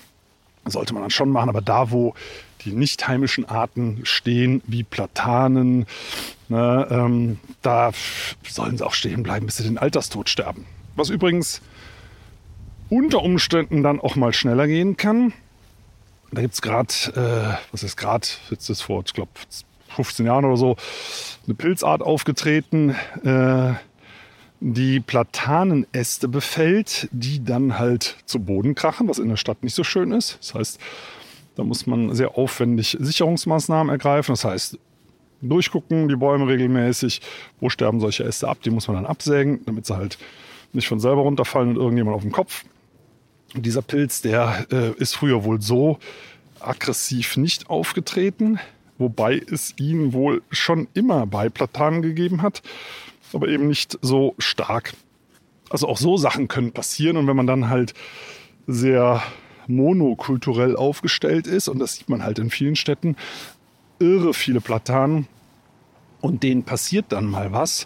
sollte 0.65 0.93
man 0.93 1.03
dann 1.03 1.11
schon 1.11 1.29
machen. 1.29 1.49
Aber 1.49 1.61
da, 1.61 1.91
wo 1.91 2.13
die 2.65 2.73
nicht 2.73 3.07
heimischen 3.07 3.45
Arten 3.45 4.01
stehen, 4.03 4.61
wie 4.67 4.83
Platanen, 4.83 5.85
ne, 6.47 6.87
ähm, 6.89 7.39
da 7.61 7.91
sollen 8.48 8.77
sie 8.77 8.85
auch 8.85 8.93
stehen 8.93 9.24
bleiben, 9.24 9.45
bis 9.45 9.57
sie 9.57 9.63
den 9.63 9.77
Alterstod 9.77 10.29
sterben. 10.29 10.65
Was 10.95 11.09
übrigens 11.09 11.61
unter 12.89 13.22
Umständen 13.22 13.83
dann 13.83 14.00
auch 14.00 14.15
mal 14.15 14.33
schneller 14.33 14.67
gehen 14.67 14.98
kann. 14.98 15.33
Da 16.31 16.41
gibt 16.41 16.53
es 16.55 16.61
gerade, 16.61 16.93
äh, 17.15 17.57
was 17.72 17.83
ist 17.83 17.98
gerade, 17.98 18.27
jetzt 18.50 18.69
ist 18.69 18.81
vor, 18.81 19.03
ich 19.05 19.13
glaube, 19.13 19.31
15 19.95 20.25
Jahren 20.25 20.45
oder 20.45 20.57
so, 20.57 20.75
eine 21.45 21.55
Pilzart 21.55 22.01
aufgetreten, 22.01 22.95
äh, 23.24 23.74
die 24.59 25.00
Platanenäste 25.00 26.27
befällt, 26.27 27.07
die 27.11 27.43
dann 27.43 27.79
halt 27.79 28.17
zu 28.25 28.39
Boden 28.39 28.75
krachen, 28.75 29.07
was 29.07 29.17
in 29.17 29.29
der 29.29 29.37
Stadt 29.37 29.63
nicht 29.63 29.74
so 29.74 29.83
schön 29.83 30.11
ist. 30.11 30.37
Das 30.41 30.53
heißt, 30.53 30.79
da 31.59 31.65
muss 31.65 31.85
man 31.85 32.15
sehr 32.15 32.37
aufwendig 32.37 32.95
Sicherungsmaßnahmen 33.00 33.91
ergreifen. 33.91 34.31
Das 34.31 34.45
heißt, 34.45 34.79
durchgucken 35.41 36.07
die 36.07 36.15
Bäume 36.15 36.48
regelmäßig, 36.48 37.22
wo 37.59 37.69
sterben 37.69 38.00
solche 38.00 38.24
Äste 38.24 38.48
ab, 38.48 38.59
die 38.63 38.69
muss 38.69 38.87
man 38.87 38.95
dann 38.95 39.05
absägen, 39.05 39.59
damit 39.65 39.85
sie 39.85 39.95
halt 39.95 40.17
nicht 40.72 40.87
von 40.87 41.01
selber 41.01 41.22
runterfallen 41.22 41.69
und 41.72 41.75
irgendjemand 41.75 42.15
auf 42.15 42.22
den 42.22 42.31
Kopf 42.31 42.63
dieser 43.55 43.81
Pilz, 43.81 44.22
der 44.22 44.67
äh, 44.72 44.91
ist 44.93 45.15
früher 45.15 45.43
wohl 45.43 45.61
so 45.61 46.00
aggressiv 46.59 47.35
nicht 47.35 47.69
aufgetreten, 47.69 48.59
wobei 48.98 49.41
es 49.51 49.74
ihn 49.77 50.13
wohl 50.13 50.41
schon 50.51 50.87
immer 50.93 51.25
bei 51.25 51.50
Platanen 51.50 52.01
gegeben 52.01 52.41
hat, 52.41 52.61
aber 53.33 53.48
eben 53.48 53.67
nicht 53.67 53.98
so 54.01 54.35
stark. 54.37 54.93
Also 55.69 55.87
auch 55.87 55.98
so 55.98 56.15
Sachen 56.15 56.48
können 56.48 56.72
passieren 56.72 57.17
und 57.17 57.27
wenn 57.27 57.35
man 57.35 57.48
dann 57.48 57.69
halt 57.69 57.93
sehr 58.67 59.22
monokulturell 59.70 60.75
aufgestellt 60.75 61.48
ist, 61.48 61.68
und 61.68 61.79
das 61.79 61.96
sieht 61.96 62.10
man 62.10 62.24
halt 62.24 62.40
in 62.40 62.50
vielen 62.50 62.75
Städten, 62.75 63.16
irre 64.00 64.34
viele 64.34 64.62
Platanen 64.62 65.27
und 66.22 66.44
denen 66.44 66.64
passiert 66.64 67.05
dann 67.10 67.25
mal 67.25 67.51
was, 67.51 67.86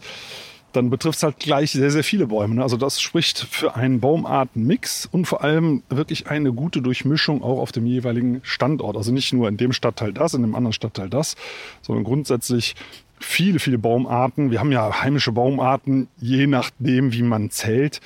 dann 0.74 0.90
betrifft 0.90 1.18
es 1.18 1.24
halt 1.24 1.40
gleich 1.40 1.72
sehr, 1.72 1.92
sehr 1.92 2.04
viele 2.04 2.28
Bäume. 2.28 2.56
Ne? 2.56 2.64
Also 2.64 2.78
das 2.78 3.00
spricht 3.00 3.38
für 3.38 3.76
einen 3.76 4.00
Baumartenmix 4.00 5.08
und 5.12 5.26
vor 5.26 5.44
allem 5.44 5.84
wirklich 5.90 6.28
eine 6.28 6.52
gute 6.52 6.82
Durchmischung 6.82 7.44
auch 7.44 7.60
auf 7.60 7.72
dem 7.72 7.86
jeweiligen 7.86 8.42
Standort. 8.44 8.98
Also 8.98 9.12
nicht 9.12 9.32
nur 9.34 9.48
in 9.48 9.58
dem 9.58 9.72
Stadtteil 9.72 10.14
das, 10.14 10.34
in 10.34 10.42
dem 10.42 10.56
anderen 10.56 10.74
Stadtteil 10.74 11.10
das, 11.10 11.36
sondern 11.84 12.04
grundsätzlich 12.04 12.76
viele, 13.20 13.60
viele 13.60 13.78
Baumarten. 13.78 14.50
Wir 14.50 14.60
haben 14.60 14.72
ja 14.72 15.02
heimische 15.02 15.32
Baumarten, 15.32 16.08
je 16.20 16.48
nachdem, 16.48 17.14
wie 17.14 17.24
man 17.24 17.52
zählt, 17.52 18.02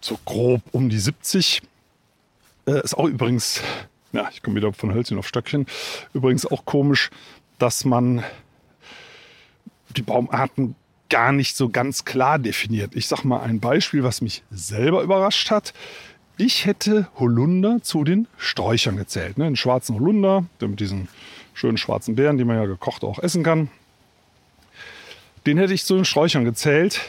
so 0.00 0.18
grob 0.24 0.62
um 0.72 0.88
die 0.88 0.98
70. 0.98 1.62
Äh, 2.70 2.82
ist 2.84 2.96
auch 2.96 3.06
übrigens, 3.06 3.62
ja, 4.12 4.28
ich 4.32 4.42
komme 4.42 4.56
wieder 4.56 4.72
von 4.72 4.94
Hölzchen 4.94 5.18
auf 5.18 5.26
Stöckchen, 5.26 5.66
übrigens 6.14 6.46
auch 6.46 6.64
komisch, 6.64 7.10
dass 7.58 7.84
man 7.84 8.22
die 9.96 10.02
Baumarten 10.02 10.76
gar 11.08 11.32
nicht 11.32 11.56
so 11.56 11.68
ganz 11.68 12.04
klar 12.04 12.38
definiert. 12.38 12.94
Ich 12.94 13.08
sage 13.08 13.26
mal 13.26 13.40
ein 13.40 13.58
Beispiel, 13.58 14.04
was 14.04 14.20
mich 14.20 14.44
selber 14.50 15.02
überrascht 15.02 15.50
hat. 15.50 15.74
Ich 16.36 16.64
hätte 16.64 17.08
Holunder 17.18 17.82
zu 17.82 18.04
den 18.04 18.28
Sträuchern 18.38 18.96
gezählt. 18.96 19.36
Ne? 19.36 19.44
Den 19.44 19.56
schwarzen 19.56 19.96
Holunder, 19.96 20.46
mit 20.60 20.78
diesen 20.78 21.08
schönen 21.52 21.76
schwarzen 21.76 22.14
Beeren, 22.14 22.38
die 22.38 22.44
man 22.44 22.56
ja 22.56 22.66
gekocht 22.66 23.02
auch 23.02 23.18
essen 23.18 23.42
kann. 23.42 23.68
Den 25.46 25.58
hätte 25.58 25.74
ich 25.74 25.84
zu 25.84 25.96
den 25.96 26.04
Sträuchern 26.04 26.44
gezählt. 26.44 27.00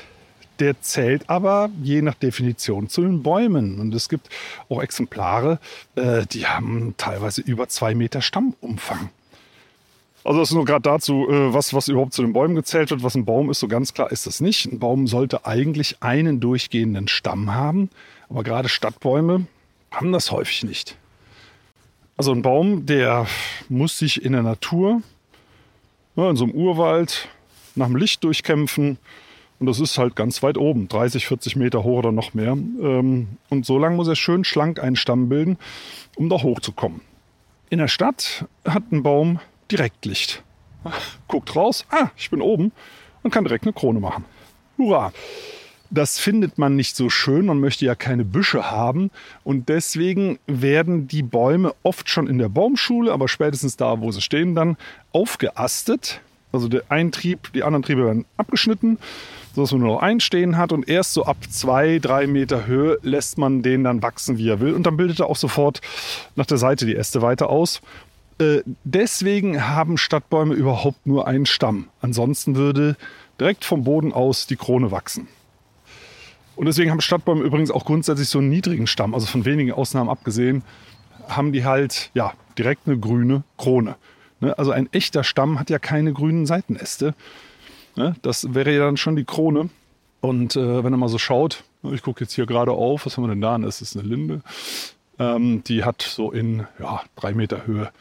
Der 0.62 0.80
zählt 0.80 1.28
aber 1.28 1.71
je 1.82 2.04
nach 2.04 2.13
Definition 2.13 2.88
zu 2.88 3.02
den 3.02 3.24
Bäumen. 3.24 3.80
Und 3.80 3.95
es 3.95 4.10
gibt 4.10 4.30
auch 4.69 4.80
Exemplare, 4.80 5.60
äh, 5.95 6.28
die 6.28 6.45
haben 6.45 6.93
teilweise 6.97 7.41
über 7.41 7.67
zwei 7.67 7.95
Meter 7.95 8.21
Stammumfang. 8.21 9.10
Also 10.24 10.39
das 10.39 10.50
ist 10.50 10.54
nur 10.54 10.65
gerade 10.65 10.84
dazu, 10.84 11.28
äh, 11.28 11.52
was, 11.52 11.74
was 11.74 11.88
überhaupt 11.88 12.13
zu 12.13 12.21
den 12.21 12.32
Bäumen 12.32 12.54
gezählt 12.54 12.91
wird, 12.91 13.02
was 13.02 13.15
ein 13.15 13.26
Baum 13.26 13.50
ist, 13.50 13.60
so 13.60 13.67
ganz 13.67 13.95
klar 13.95 14.12
ist 14.12 14.28
das 14.28 14.39
nicht. 14.39 14.67
Ein 14.67 14.78
Baum 14.78 15.08
sollte 15.08 15.47
eigentlich 15.47 16.04
einen 16.04 16.39
durchgehenden 16.39 17.08
Stamm 17.08 17.56
haben, 17.56 17.89
aber 18.30 18.43
gerade 18.43 18.69
Stadtbäume 18.69 19.47
haben 19.89 20.12
das 20.12 20.30
häufig 20.30 20.63
nicht. 20.63 20.95
Also 22.17 22.34
ein 22.34 22.43
Baum, 22.43 22.86
der 22.86 23.26
muss 23.67 23.97
sich 23.97 24.24
in 24.24 24.34
der 24.34 24.43
Natur, 24.43 25.02
in 26.15 26.36
so 26.36 26.43
einem 26.43 26.54
Urwald, 26.54 27.30
nach 27.74 27.88
dem 27.88 27.95
Licht 27.95 28.24
durchkämpfen. 28.24 29.00
Und 29.62 29.67
das 29.67 29.80
ist 29.80 30.00
halt 30.00 30.15
ganz 30.15 30.41
weit 30.41 30.58
oben, 30.58 30.88
30, 30.88 31.28
40 31.28 31.56
Meter 31.56 31.84
hoch 31.84 32.00
oder 32.00 32.12
noch 32.12 32.34
mehr. 32.34 32.54
Ähm, 32.54 33.28
und 33.50 33.63
so 33.63 33.78
lang 33.78 33.95
muss 33.95 34.08
er 34.08 34.15
schön 34.15 34.43
schlank 34.43 34.80
einen 34.80 34.95
Stamm 34.95 35.30
bilden, 35.30 35.60
um 36.15 36.30
da 36.30 36.41
hochzukommen. 36.41 37.02
In 37.69 37.78
der 37.78 37.88
Stadt 37.88 38.45
hat 38.65 38.91
ein 38.91 39.04
Baum 39.04 39.39
Direktlicht. 39.71 40.41
Guckt 41.28 41.56
raus, 41.56 41.86
ah, 41.91 42.10
ich 42.17 42.32
bin 42.32 42.41
oben 42.41 42.71
und 43.21 43.30
kann 43.30 43.43
direkt 43.43 43.65
eine 43.65 43.74
Krone 43.74 44.00
machen. 44.00 44.26
Hurra! 44.80 45.13
Das 45.91 46.17
findet 46.17 46.58
man 46.58 46.76
nicht 46.76 46.95
so 46.95 47.12
schön, 47.12 47.45
man 47.45 47.60
möchte 47.60 47.86
ja 47.86 47.93
keine 47.93 48.26
Büsche 48.26 48.71
haben 48.71 49.12
und 49.43 49.69
deswegen 49.69 50.39
werden 50.47 51.08
die 51.08 51.21
Bäume 51.21 51.76
oft 51.84 52.10
schon 52.10 52.26
in 52.26 52.39
der 52.39 52.50
Baumschule, 52.50 53.12
aber 53.12 53.28
spätestens 53.28 53.78
da, 53.78 54.02
wo 54.02 54.10
sie 54.12 54.21
stehen, 54.21 54.56
dann 54.56 54.76
aufgeastet. 55.12 56.21
Also 56.52 56.67
der 56.67 56.84
ein 56.89 57.12
die 57.12 57.63
anderen 57.63 57.84
Triebe 57.84 58.06
werden 58.06 58.26
abgeschnitten, 58.38 58.97
sodass 59.53 59.71
man 59.71 59.81
nur 59.81 59.95
noch 59.95 60.01
einen 60.01 60.19
stehen 60.19 60.57
hat. 60.57 60.71
Und 60.71 60.87
erst 60.87 61.13
so 61.13 61.25
ab 61.25 61.37
zwei, 61.49 61.99
drei 61.99 62.27
Meter 62.27 62.65
Höhe 62.67 62.99
lässt 63.01 63.37
man 63.37 63.61
den 63.61 63.83
dann 63.83 64.01
wachsen, 64.01 64.37
wie 64.37 64.49
er 64.49 64.59
will. 64.59 64.73
Und 64.73 64.83
dann 64.83 64.97
bildet 64.97 65.19
er 65.19 65.27
auch 65.27 65.35
sofort 65.35 65.81
nach 66.35 66.45
der 66.45 66.57
Seite 66.57 66.85
die 66.85 66.95
Äste 66.95 67.21
weiter 67.21 67.49
aus. 67.49 67.81
Äh, 68.39 68.61
deswegen 68.83 69.67
haben 69.67 69.97
Stadtbäume 69.97 70.53
überhaupt 70.53 71.05
nur 71.05 71.27
einen 71.27 71.45
Stamm. 71.45 71.89
Ansonsten 72.01 72.55
würde 72.55 72.95
direkt 73.39 73.65
vom 73.65 73.83
Boden 73.83 74.13
aus 74.13 74.47
die 74.47 74.55
Krone 74.55 74.91
wachsen. 74.91 75.27
Und 76.55 76.65
deswegen 76.65 76.91
haben 76.91 77.01
Stadtbäume 77.01 77.43
übrigens 77.43 77.71
auch 77.71 77.85
grundsätzlich 77.85 78.29
so 78.29 78.39
einen 78.39 78.49
niedrigen 78.49 78.87
Stamm, 78.87 79.13
also 79.13 79.25
von 79.25 79.45
wenigen 79.45 79.71
Ausnahmen 79.71 80.09
abgesehen, 80.09 80.63
haben 81.27 81.53
die 81.53 81.65
halt 81.65 82.11
ja 82.13 82.33
direkt 82.57 82.87
eine 82.87 82.99
grüne 82.99 83.43
Krone. 83.57 83.95
Ne? 84.41 84.57
Also 84.57 84.71
ein 84.71 84.91
echter 84.91 85.23
Stamm 85.23 85.59
hat 85.59 85.69
ja 85.69 85.79
keine 85.79 86.13
grünen 86.13 86.45
Seitenäste. 86.45 87.15
Ne? 87.95 88.15
Das 88.21 88.54
wäre 88.54 88.73
ja 88.73 88.86
dann 88.86 88.97
schon 88.97 89.15
die 89.15 89.25
Krone. 89.25 89.69
Und 90.21 90.56
äh, 90.56 90.84
wenn 90.84 90.93
er 90.93 90.97
mal 90.97 91.10
so 91.10 91.17
schaut, 91.17 91.63
ne, 91.82 91.93
ich 91.93 92.04
gucke 92.04 92.23
jetzt 92.23 92.34
hier 92.34 92.45
gerade 92.45 92.71
auf, 92.71 93.06
was 93.06 93.17
haben 93.17 93.23
wir 93.23 93.30
denn 93.30 93.41
da? 93.41 93.58
Das 93.58 93.82
ist 93.82 93.97
eine 93.97 94.08
Linde. 94.08 94.41
Ähm, 95.19 95.63
die 95.63 95.84
hat 95.84 96.01
so 96.01 96.32
in 96.32 96.67
ja, 96.80 97.01
drei 97.15 97.34
Meter 97.34 97.65
Höhe 97.65 97.91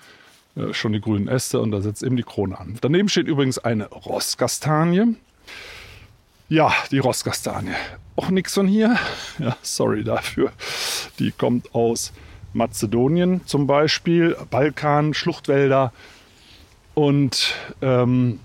äh, 0.57 0.73
schon 0.75 0.93
die 0.93 1.01
grünen 1.01 1.29
Äste 1.29 1.61
und 1.61 1.71
da 1.71 1.81
setzt 1.81 2.03
eben 2.03 2.17
die 2.17 2.23
Krone 2.23 2.59
an. 2.59 2.77
Daneben 2.81 3.09
steht 3.09 3.27
übrigens 3.27 3.59
eine 3.59 3.87
Rosskastanie. 3.87 5.17
Ja, 6.49 6.73
die 6.91 6.99
Rosskastanie. 6.99 7.75
Auch 8.17 8.31
nichts 8.31 8.55
von 8.55 8.67
hier. 8.67 8.97
Ja, 9.39 9.57
sorry 9.63 10.05
dafür. 10.05 10.53
Die 11.19 11.31
kommt 11.31 11.75
aus 11.75 12.13
Mazedonien 12.53 13.47
zum 13.47 13.67
Beispiel, 13.67 14.37
Balkan, 14.51 15.15
Schluchtwälder. 15.15 15.93
Und 16.95 17.55
ähm, 17.81 18.41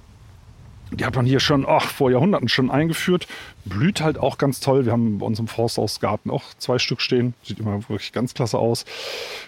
die 0.96 1.06
hat 1.06 1.16
man 1.16 1.26
hier 1.26 1.40
schon 1.40 1.66
ach, 1.68 1.90
vor 1.90 2.12
Jahrhunderten 2.12 2.50
schon 2.50 2.72
eingeführt. 2.72 3.28
Blüht 3.66 4.02
halt 4.02 4.18
auch 4.18 4.38
ganz 4.38 4.60
toll. 4.60 4.86
Wir 4.86 4.92
haben 4.92 5.20
bei 5.20 5.26
uns 5.26 5.40
im 5.40 5.48
Forsthausgarten 5.48 6.32
auch 6.32 6.44
zwei 6.58 6.80
Stück 6.80 7.02
stehen. 7.02 7.34
Sieht 7.44 7.60
immer 7.60 7.78
wirklich 7.90 8.12
ganz 8.12 8.34
klasse 8.34 8.58
aus. 8.58 8.86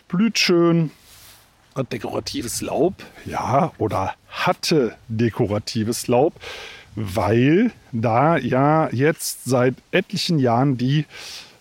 Blüht 0.07 0.39
schön. 0.39 0.91
Hat 1.75 1.93
dekoratives 1.93 2.61
Laub. 2.61 2.95
Ja, 3.25 3.71
oder 3.77 4.15
hatte 4.29 4.95
dekoratives 5.07 6.07
Laub 6.07 6.33
weil 6.99 7.71
da 7.91 8.37
ja 8.37 8.89
jetzt 8.91 9.45
seit 9.45 9.75
etlichen 9.91 10.39
Jahren 10.39 10.77
die 10.77 11.05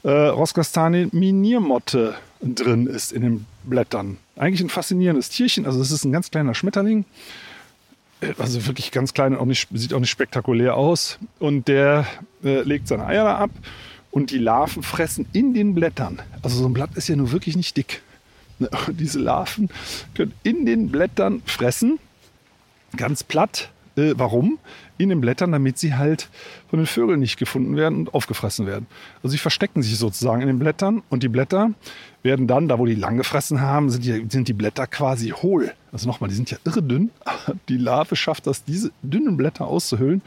äh, 0.02 0.08
Roskastanie 0.10 1.08
Miniermotte 1.12 2.14
drin 2.40 2.86
ist 2.86 3.12
in 3.12 3.20
den 3.20 3.46
Blättern. 3.64 4.16
Eigentlich 4.36 4.62
ein 4.62 4.70
faszinierendes 4.70 5.28
Tierchen. 5.28 5.66
Also 5.66 5.80
es 5.82 5.90
ist 5.90 6.04
ein 6.04 6.12
ganz 6.12 6.30
kleiner 6.30 6.54
Schmetterling. 6.54 7.04
Also 8.38 8.66
wirklich 8.66 8.92
ganz 8.92 9.12
klein 9.12 9.34
und 9.34 9.40
auch 9.40 9.46
nicht, 9.46 9.68
sieht 9.72 9.92
auch 9.92 10.00
nicht 10.00 10.10
spektakulär 10.10 10.76
aus. 10.76 11.18
Und 11.38 11.68
der 11.68 12.06
äh, 12.42 12.62
legt 12.62 12.88
seine 12.88 13.06
Eier 13.06 13.24
da 13.24 13.36
ab 13.36 13.50
und 14.10 14.30
die 14.30 14.38
Larven 14.38 14.82
fressen 14.82 15.26
in 15.32 15.52
den 15.52 15.74
Blättern. 15.74 16.22
Also 16.42 16.56
so 16.58 16.66
ein 16.66 16.72
Blatt 16.72 16.90
ist 16.94 17.08
ja 17.08 17.16
nur 17.16 17.32
wirklich 17.32 17.56
nicht 17.56 17.76
dick. 17.76 18.02
Diese 18.88 19.18
Larven 19.18 19.68
können 20.14 20.32
in 20.42 20.64
den 20.64 20.88
Blättern 20.90 21.42
fressen. 21.44 21.98
Ganz 22.96 23.22
platt. 23.22 23.70
Äh, 23.96 24.14
warum? 24.16 24.58
in 24.98 25.08
den 25.08 25.20
Blättern, 25.20 25.52
damit 25.52 25.78
sie 25.78 25.94
halt 25.94 26.28
von 26.68 26.78
den 26.78 26.86
Vögeln 26.86 27.20
nicht 27.20 27.38
gefunden 27.38 27.76
werden 27.76 27.98
und 27.98 28.14
aufgefressen 28.14 28.66
werden. 28.66 28.86
Also 29.22 29.28
sie 29.28 29.38
verstecken 29.38 29.82
sich 29.82 29.96
sozusagen 29.98 30.40
in 30.40 30.46
den 30.46 30.58
Blättern 30.58 31.02
und 31.10 31.22
die 31.22 31.28
Blätter 31.28 31.70
werden 32.22 32.46
dann, 32.46 32.68
da 32.68 32.78
wo 32.78 32.86
die 32.86 32.94
lang 32.94 33.16
gefressen 33.16 33.60
haben, 33.60 33.90
sind 33.90 34.04
die, 34.04 34.26
sind 34.28 34.48
die 34.48 34.52
Blätter 34.52 34.86
quasi 34.86 35.30
hohl. 35.30 35.72
Also 35.92 36.08
nochmal, 36.08 36.28
die 36.28 36.36
sind 36.36 36.50
ja 36.50 36.58
irre 36.64 36.82
dünn. 36.82 37.10
Die 37.68 37.76
Larve 37.76 38.16
schafft 38.16 38.46
das, 38.46 38.64
diese 38.64 38.90
dünnen 39.02 39.36
Blätter 39.36 39.66
auszuhüllen. 39.66 40.22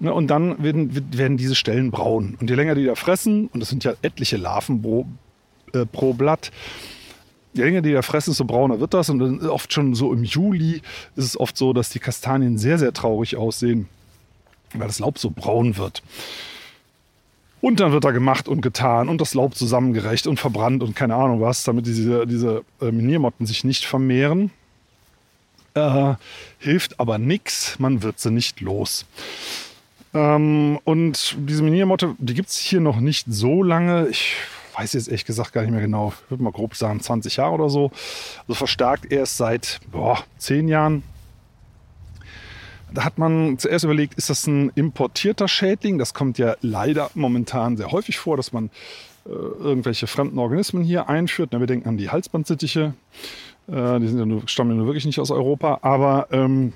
Und 0.00 0.26
dann 0.28 0.62
werden, 0.62 0.90
werden 1.16 1.36
diese 1.36 1.54
Stellen 1.54 1.90
braun. 1.90 2.36
Und 2.40 2.50
je 2.50 2.56
länger 2.56 2.74
die 2.74 2.84
da 2.84 2.94
fressen, 2.94 3.46
und 3.48 3.60
das 3.60 3.70
sind 3.70 3.84
ja 3.84 3.94
etliche 4.02 4.36
Larven 4.36 4.82
pro, 4.82 5.06
äh, 5.72 5.86
pro 5.86 6.12
Blatt, 6.12 6.50
je 7.56 7.64
länger 7.64 7.82
die 7.82 7.92
da 7.92 8.02
fressen, 8.02 8.30
desto 8.30 8.44
brauner 8.44 8.80
wird 8.80 8.94
das. 8.94 9.08
Und 9.10 9.18
dann 9.18 9.46
oft 9.48 9.72
schon 9.72 9.94
so 9.94 10.12
im 10.12 10.24
Juli 10.24 10.82
ist 11.16 11.24
es 11.24 11.40
oft 11.40 11.56
so, 11.56 11.72
dass 11.72 11.90
die 11.90 11.98
Kastanien 11.98 12.58
sehr, 12.58 12.78
sehr 12.78 12.92
traurig 12.92 13.36
aussehen, 13.36 13.88
weil 14.74 14.86
das 14.86 14.98
Laub 14.98 15.18
so 15.18 15.30
braun 15.30 15.76
wird. 15.76 16.02
Und 17.60 17.80
dann 17.80 17.92
wird 17.92 18.04
da 18.04 18.10
gemacht 18.10 18.48
und 18.48 18.60
getan 18.60 19.08
und 19.08 19.20
das 19.20 19.34
Laub 19.34 19.54
zusammengerecht 19.54 20.26
und 20.26 20.38
verbrannt 20.38 20.82
und 20.82 20.94
keine 20.94 21.14
Ahnung 21.14 21.40
was, 21.40 21.64
damit 21.64 21.86
diese, 21.86 22.26
diese 22.26 22.62
äh, 22.80 22.92
Miniermotten 22.92 23.46
sich 23.46 23.64
nicht 23.64 23.84
vermehren. 23.84 24.50
Äh, 25.74 26.14
hilft 26.58 27.00
aber 27.00 27.18
nichts, 27.18 27.78
man 27.78 28.02
wird 28.02 28.20
sie 28.20 28.30
nicht 28.30 28.60
los. 28.60 29.06
Ähm, 30.14 30.78
und 30.84 31.36
diese 31.38 31.62
Miniermotte, 31.62 32.14
die 32.18 32.34
gibt 32.34 32.50
es 32.50 32.56
hier 32.56 32.80
noch 32.80 33.00
nicht 33.00 33.26
so 33.28 33.62
lange. 33.62 34.08
Ich 34.08 34.36
weiß 34.76 34.92
jetzt 34.92 35.08
ehrlich 35.08 35.24
gesagt 35.24 35.52
gar 35.52 35.62
nicht 35.62 35.70
mehr 35.70 35.80
genau, 35.80 36.12
ich 36.24 36.30
würde 36.30 36.42
mal 36.42 36.52
grob 36.52 36.74
sagen 36.74 37.00
20 37.00 37.36
Jahre 37.36 37.52
oder 37.52 37.68
so. 37.68 37.90
Also 38.42 38.54
verstärkt 38.54 39.10
erst 39.10 39.36
seit 39.36 39.80
boah, 39.90 40.18
10 40.38 40.68
Jahren. 40.68 41.02
Da 42.92 43.04
hat 43.04 43.18
man 43.18 43.58
zuerst 43.58 43.84
überlegt, 43.84 44.14
ist 44.14 44.30
das 44.30 44.46
ein 44.46 44.70
importierter 44.74 45.48
Schädling? 45.48 45.98
Das 45.98 46.14
kommt 46.14 46.38
ja 46.38 46.56
leider 46.60 47.10
momentan 47.14 47.76
sehr 47.76 47.90
häufig 47.90 48.18
vor, 48.18 48.36
dass 48.36 48.52
man 48.52 48.70
äh, 49.26 49.30
irgendwelche 49.30 50.06
fremden 50.06 50.38
Organismen 50.38 50.84
hier 50.84 51.08
einführt. 51.08 51.50
Na, 51.52 51.60
wir 51.60 51.66
denken 51.66 51.88
an 51.88 51.96
die 51.96 52.10
Halsbandsittiche. 52.10 52.94
Äh, 53.68 54.00
die 54.00 54.08
sind 54.08 54.18
ja 54.18 54.26
nur, 54.26 54.46
stammen 54.46 54.70
ja 54.70 54.76
nur 54.76 54.86
wirklich 54.86 55.04
nicht 55.04 55.18
aus 55.18 55.30
Europa. 55.30 55.80
Aber 55.82 56.28
ähm, 56.30 56.74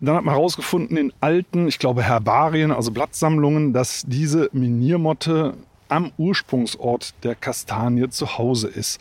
dann 0.00 0.14
hat 0.14 0.24
man 0.24 0.34
herausgefunden 0.34 0.96
in 0.96 1.12
alten, 1.20 1.66
ich 1.66 1.78
glaube 1.78 2.02
Herbarien, 2.02 2.70
also 2.70 2.92
Blattsammlungen, 2.92 3.72
dass 3.72 4.04
diese 4.06 4.50
Miniermotte 4.52 5.54
am 5.88 6.12
Ursprungsort 6.18 7.14
der 7.22 7.34
Kastanie 7.34 8.08
zu 8.10 8.38
Hause 8.38 8.68
ist. 8.68 9.00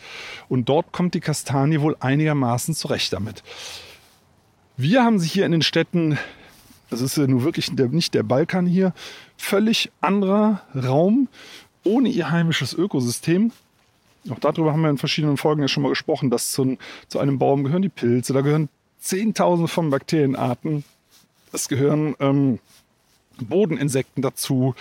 Und 0.49 0.69
dort 0.69 0.91
kommt 0.91 1.13
die 1.13 1.19
Kastanie 1.19 1.81
wohl 1.81 1.95
einigermaßen 1.99 2.73
zurecht 2.73 3.13
damit. 3.13 3.43
Wir 4.77 5.03
haben 5.03 5.19
sie 5.19 5.27
hier 5.27 5.45
in 5.45 5.51
den 5.51 5.61
Städten, 5.61 6.17
das 6.89 7.01
ist 7.01 7.17
ja 7.17 7.25
nun 7.27 7.43
wirklich 7.43 7.71
nicht 7.71 8.13
der 8.13 8.23
Balkan 8.23 8.65
hier, 8.65 8.93
völlig 9.37 9.91
anderer 10.01 10.61
Raum, 10.75 11.27
ohne 11.83 12.09
ihr 12.09 12.31
heimisches 12.31 12.73
Ökosystem. 12.73 13.51
Auch 14.29 14.39
darüber 14.39 14.73
haben 14.73 14.81
wir 14.81 14.89
in 14.89 14.97
verschiedenen 14.97 15.37
Folgen 15.37 15.61
ja 15.61 15.67
schon 15.67 15.83
mal 15.83 15.89
gesprochen, 15.89 16.29
dass 16.29 16.51
zu, 16.51 16.77
zu 17.07 17.19
einem 17.19 17.39
Baum 17.39 17.63
gehören 17.63 17.81
die 17.81 17.89
Pilze, 17.89 18.33
da 18.33 18.41
gehören 18.41 18.69
Zehntausende 18.99 19.67
von 19.67 19.89
Bakterienarten, 19.89 20.83
es 21.53 21.69
gehören 21.69 22.15
ähm, 22.19 22.59
Bodeninsekten 23.39 24.21
dazu, 24.21 24.75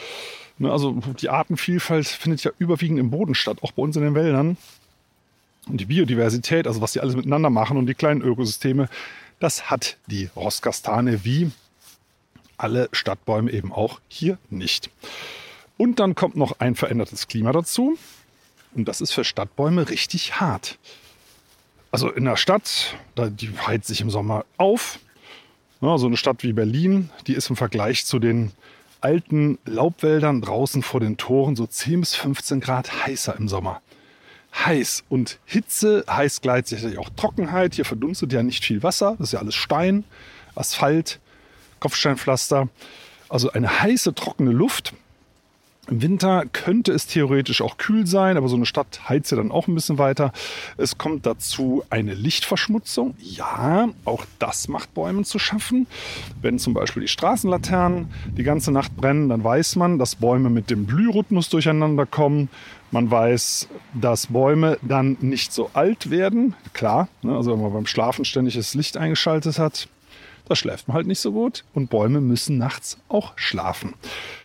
also 0.60 0.92
die 1.20 1.28
Artenvielfalt 1.28 2.06
findet 2.06 2.44
ja 2.44 2.50
überwiegend 2.58 2.98
im 2.98 3.10
Boden 3.10 3.34
statt, 3.34 3.58
auch 3.62 3.72
bei 3.72 3.82
uns 3.82 3.96
in 3.96 4.02
den 4.02 4.14
Wäldern. 4.14 4.56
Und 5.68 5.80
die 5.80 5.86
Biodiversität, 5.86 6.66
also 6.66 6.80
was 6.80 6.92
die 6.92 7.00
alles 7.00 7.16
miteinander 7.16 7.50
machen 7.50 7.76
und 7.76 7.86
die 7.86 7.94
kleinen 7.94 8.22
Ökosysteme, 8.22 8.88
das 9.40 9.70
hat 9.70 9.96
die 10.06 10.30
Rosskastanie 10.36 11.18
wie 11.24 11.50
alle 12.56 12.88
Stadtbäume 12.92 13.50
eben 13.50 13.72
auch 13.72 14.00
hier 14.08 14.38
nicht. 14.48 14.90
Und 15.76 16.00
dann 16.00 16.14
kommt 16.14 16.36
noch 16.36 16.60
ein 16.60 16.74
verändertes 16.74 17.26
Klima 17.26 17.52
dazu. 17.52 17.98
Und 18.74 18.88
das 18.88 19.00
ist 19.00 19.12
für 19.12 19.24
Stadtbäume 19.24 19.90
richtig 19.90 20.40
hart. 20.40 20.78
Also 21.90 22.10
in 22.10 22.24
der 22.24 22.36
Stadt, 22.36 22.94
die 23.16 23.50
heizt 23.58 23.88
sich 23.88 24.00
im 24.00 24.10
Sommer 24.10 24.46
auf. 24.56 24.98
So 25.80 26.06
eine 26.06 26.16
Stadt 26.16 26.42
wie 26.42 26.52
Berlin, 26.52 27.10
die 27.26 27.34
ist 27.34 27.50
im 27.50 27.56
Vergleich 27.56 28.06
zu 28.06 28.18
den 28.18 28.52
alten 29.00 29.58
Laubwäldern 29.64 30.40
draußen 30.40 30.82
vor 30.82 31.00
den 31.00 31.16
Toren 31.16 31.56
so 31.56 31.66
10 31.66 32.00
bis 32.00 32.14
15 32.14 32.60
Grad 32.60 33.06
heißer 33.06 33.36
im 33.36 33.48
Sommer. 33.48 33.80
Heiß 34.64 35.04
und 35.08 35.38
Hitze 35.44 36.04
heißt 36.08 36.42
gleichzeitig 36.42 36.98
auch 36.98 37.10
Trockenheit. 37.10 37.74
Hier 37.74 37.84
verdunstet 37.84 38.32
ja 38.32 38.42
nicht 38.42 38.64
viel 38.64 38.82
Wasser. 38.82 39.16
Das 39.18 39.28
ist 39.28 39.32
ja 39.32 39.40
alles 39.40 39.54
Stein, 39.54 40.04
Asphalt, 40.54 41.20
Kopfsteinpflaster. 41.80 42.68
Also 43.28 43.52
eine 43.52 43.82
heiße, 43.82 44.14
trockene 44.14 44.52
Luft. 44.52 44.94
Im 45.88 46.02
Winter 46.02 46.44
könnte 46.52 46.92
es 46.92 47.06
theoretisch 47.06 47.62
auch 47.62 47.76
kühl 47.76 48.06
sein, 48.06 48.36
aber 48.36 48.48
so 48.48 48.56
eine 48.56 48.66
Stadt 48.66 49.08
heizt 49.08 49.30
ja 49.30 49.36
dann 49.36 49.52
auch 49.52 49.68
ein 49.68 49.74
bisschen 49.74 49.98
weiter. 49.98 50.32
Es 50.76 50.98
kommt 50.98 51.26
dazu 51.26 51.84
eine 51.90 52.14
Lichtverschmutzung. 52.14 53.14
Ja, 53.20 53.88
auch 54.04 54.24
das 54.40 54.66
macht 54.66 54.94
Bäumen 54.94 55.24
zu 55.24 55.38
schaffen. 55.38 55.86
Wenn 56.42 56.58
zum 56.58 56.74
Beispiel 56.74 57.02
die 57.02 57.08
Straßenlaternen 57.08 58.08
die 58.36 58.42
ganze 58.42 58.72
Nacht 58.72 58.96
brennen, 58.96 59.28
dann 59.28 59.44
weiß 59.44 59.76
man, 59.76 59.98
dass 59.98 60.16
Bäume 60.16 60.50
mit 60.50 60.70
dem 60.70 60.86
Blührhythmus 60.86 61.50
durcheinander 61.50 62.04
kommen. 62.04 62.48
Man 62.90 63.08
weiß, 63.10 63.68
dass 63.94 64.28
Bäume 64.28 64.78
dann 64.82 65.16
nicht 65.20 65.52
so 65.52 65.70
alt 65.72 66.10
werden. 66.10 66.54
Klar, 66.72 67.08
ne, 67.22 67.36
also 67.36 67.52
wenn 67.52 67.62
man 67.62 67.72
beim 67.72 67.86
Schlafen 67.86 68.24
ständig 68.24 68.54
das 68.54 68.74
Licht 68.74 68.96
eingeschaltet 68.96 69.58
hat, 69.58 69.88
da 70.48 70.56
schläft 70.56 70.88
man 70.88 70.96
halt 70.96 71.06
nicht 71.06 71.20
so 71.20 71.32
gut 71.32 71.64
und 71.74 71.90
Bäume 71.90 72.20
müssen 72.20 72.56
nachts 72.58 72.98
auch 73.08 73.32
schlafen. 73.36 73.94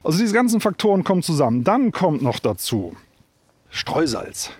Also 0.03 0.17
diese 0.17 0.33
ganzen 0.33 0.59
Faktoren 0.59 1.03
kommen 1.03 1.23
zusammen. 1.23 1.63
Dann 1.63 1.91
kommt 1.91 2.21
noch 2.21 2.39
dazu 2.39 2.95
Streusalz. 3.69 4.51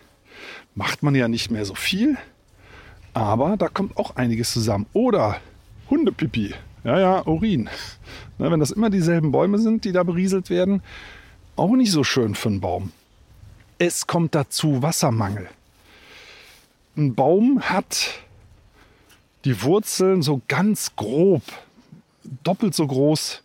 Macht 0.76 1.04
man 1.04 1.16
ja 1.16 1.28
nicht 1.28 1.52
mehr 1.52 1.66
so 1.66 1.76
viel, 1.76 2.18
aber 3.14 3.58
da 3.58 3.68
kommt 3.68 3.98
auch 3.98 4.16
einiges 4.16 4.54
zusammen. 4.54 4.86
Oder 4.94 5.38
Hundepipi. 5.90 6.54
Ja, 6.84 7.00
ja, 7.00 7.28
Urin. 7.28 7.70
Na, 8.38 8.50
wenn 8.50 8.60
das 8.60 8.72
immer 8.72 8.90
dieselben 8.90 9.32
Bäume 9.32 9.60
sind, 9.60 9.84
die 9.84 9.92
da 9.92 10.04
berieselt 10.04 10.50
werden, 10.50 10.82
auch 11.56 11.74
nicht 11.74 11.92
so 11.92 12.04
schön 12.04 12.34
für 12.36 12.50
einen 12.50 12.62
Baum. 12.62 12.92
Es 13.78 14.08
kommt 14.08 14.34
dazu 14.34 14.82
Wassermangel. 14.82 15.50
Ein 16.96 17.14
Baum 17.16 17.62
hat 17.62 18.22
die 19.46 19.62
Wurzeln 19.64 20.22
so 20.22 20.42
ganz 20.48 20.96
grob, 20.96 21.44
doppelt 22.44 22.76
so 22.76 22.86
groß 22.86 23.44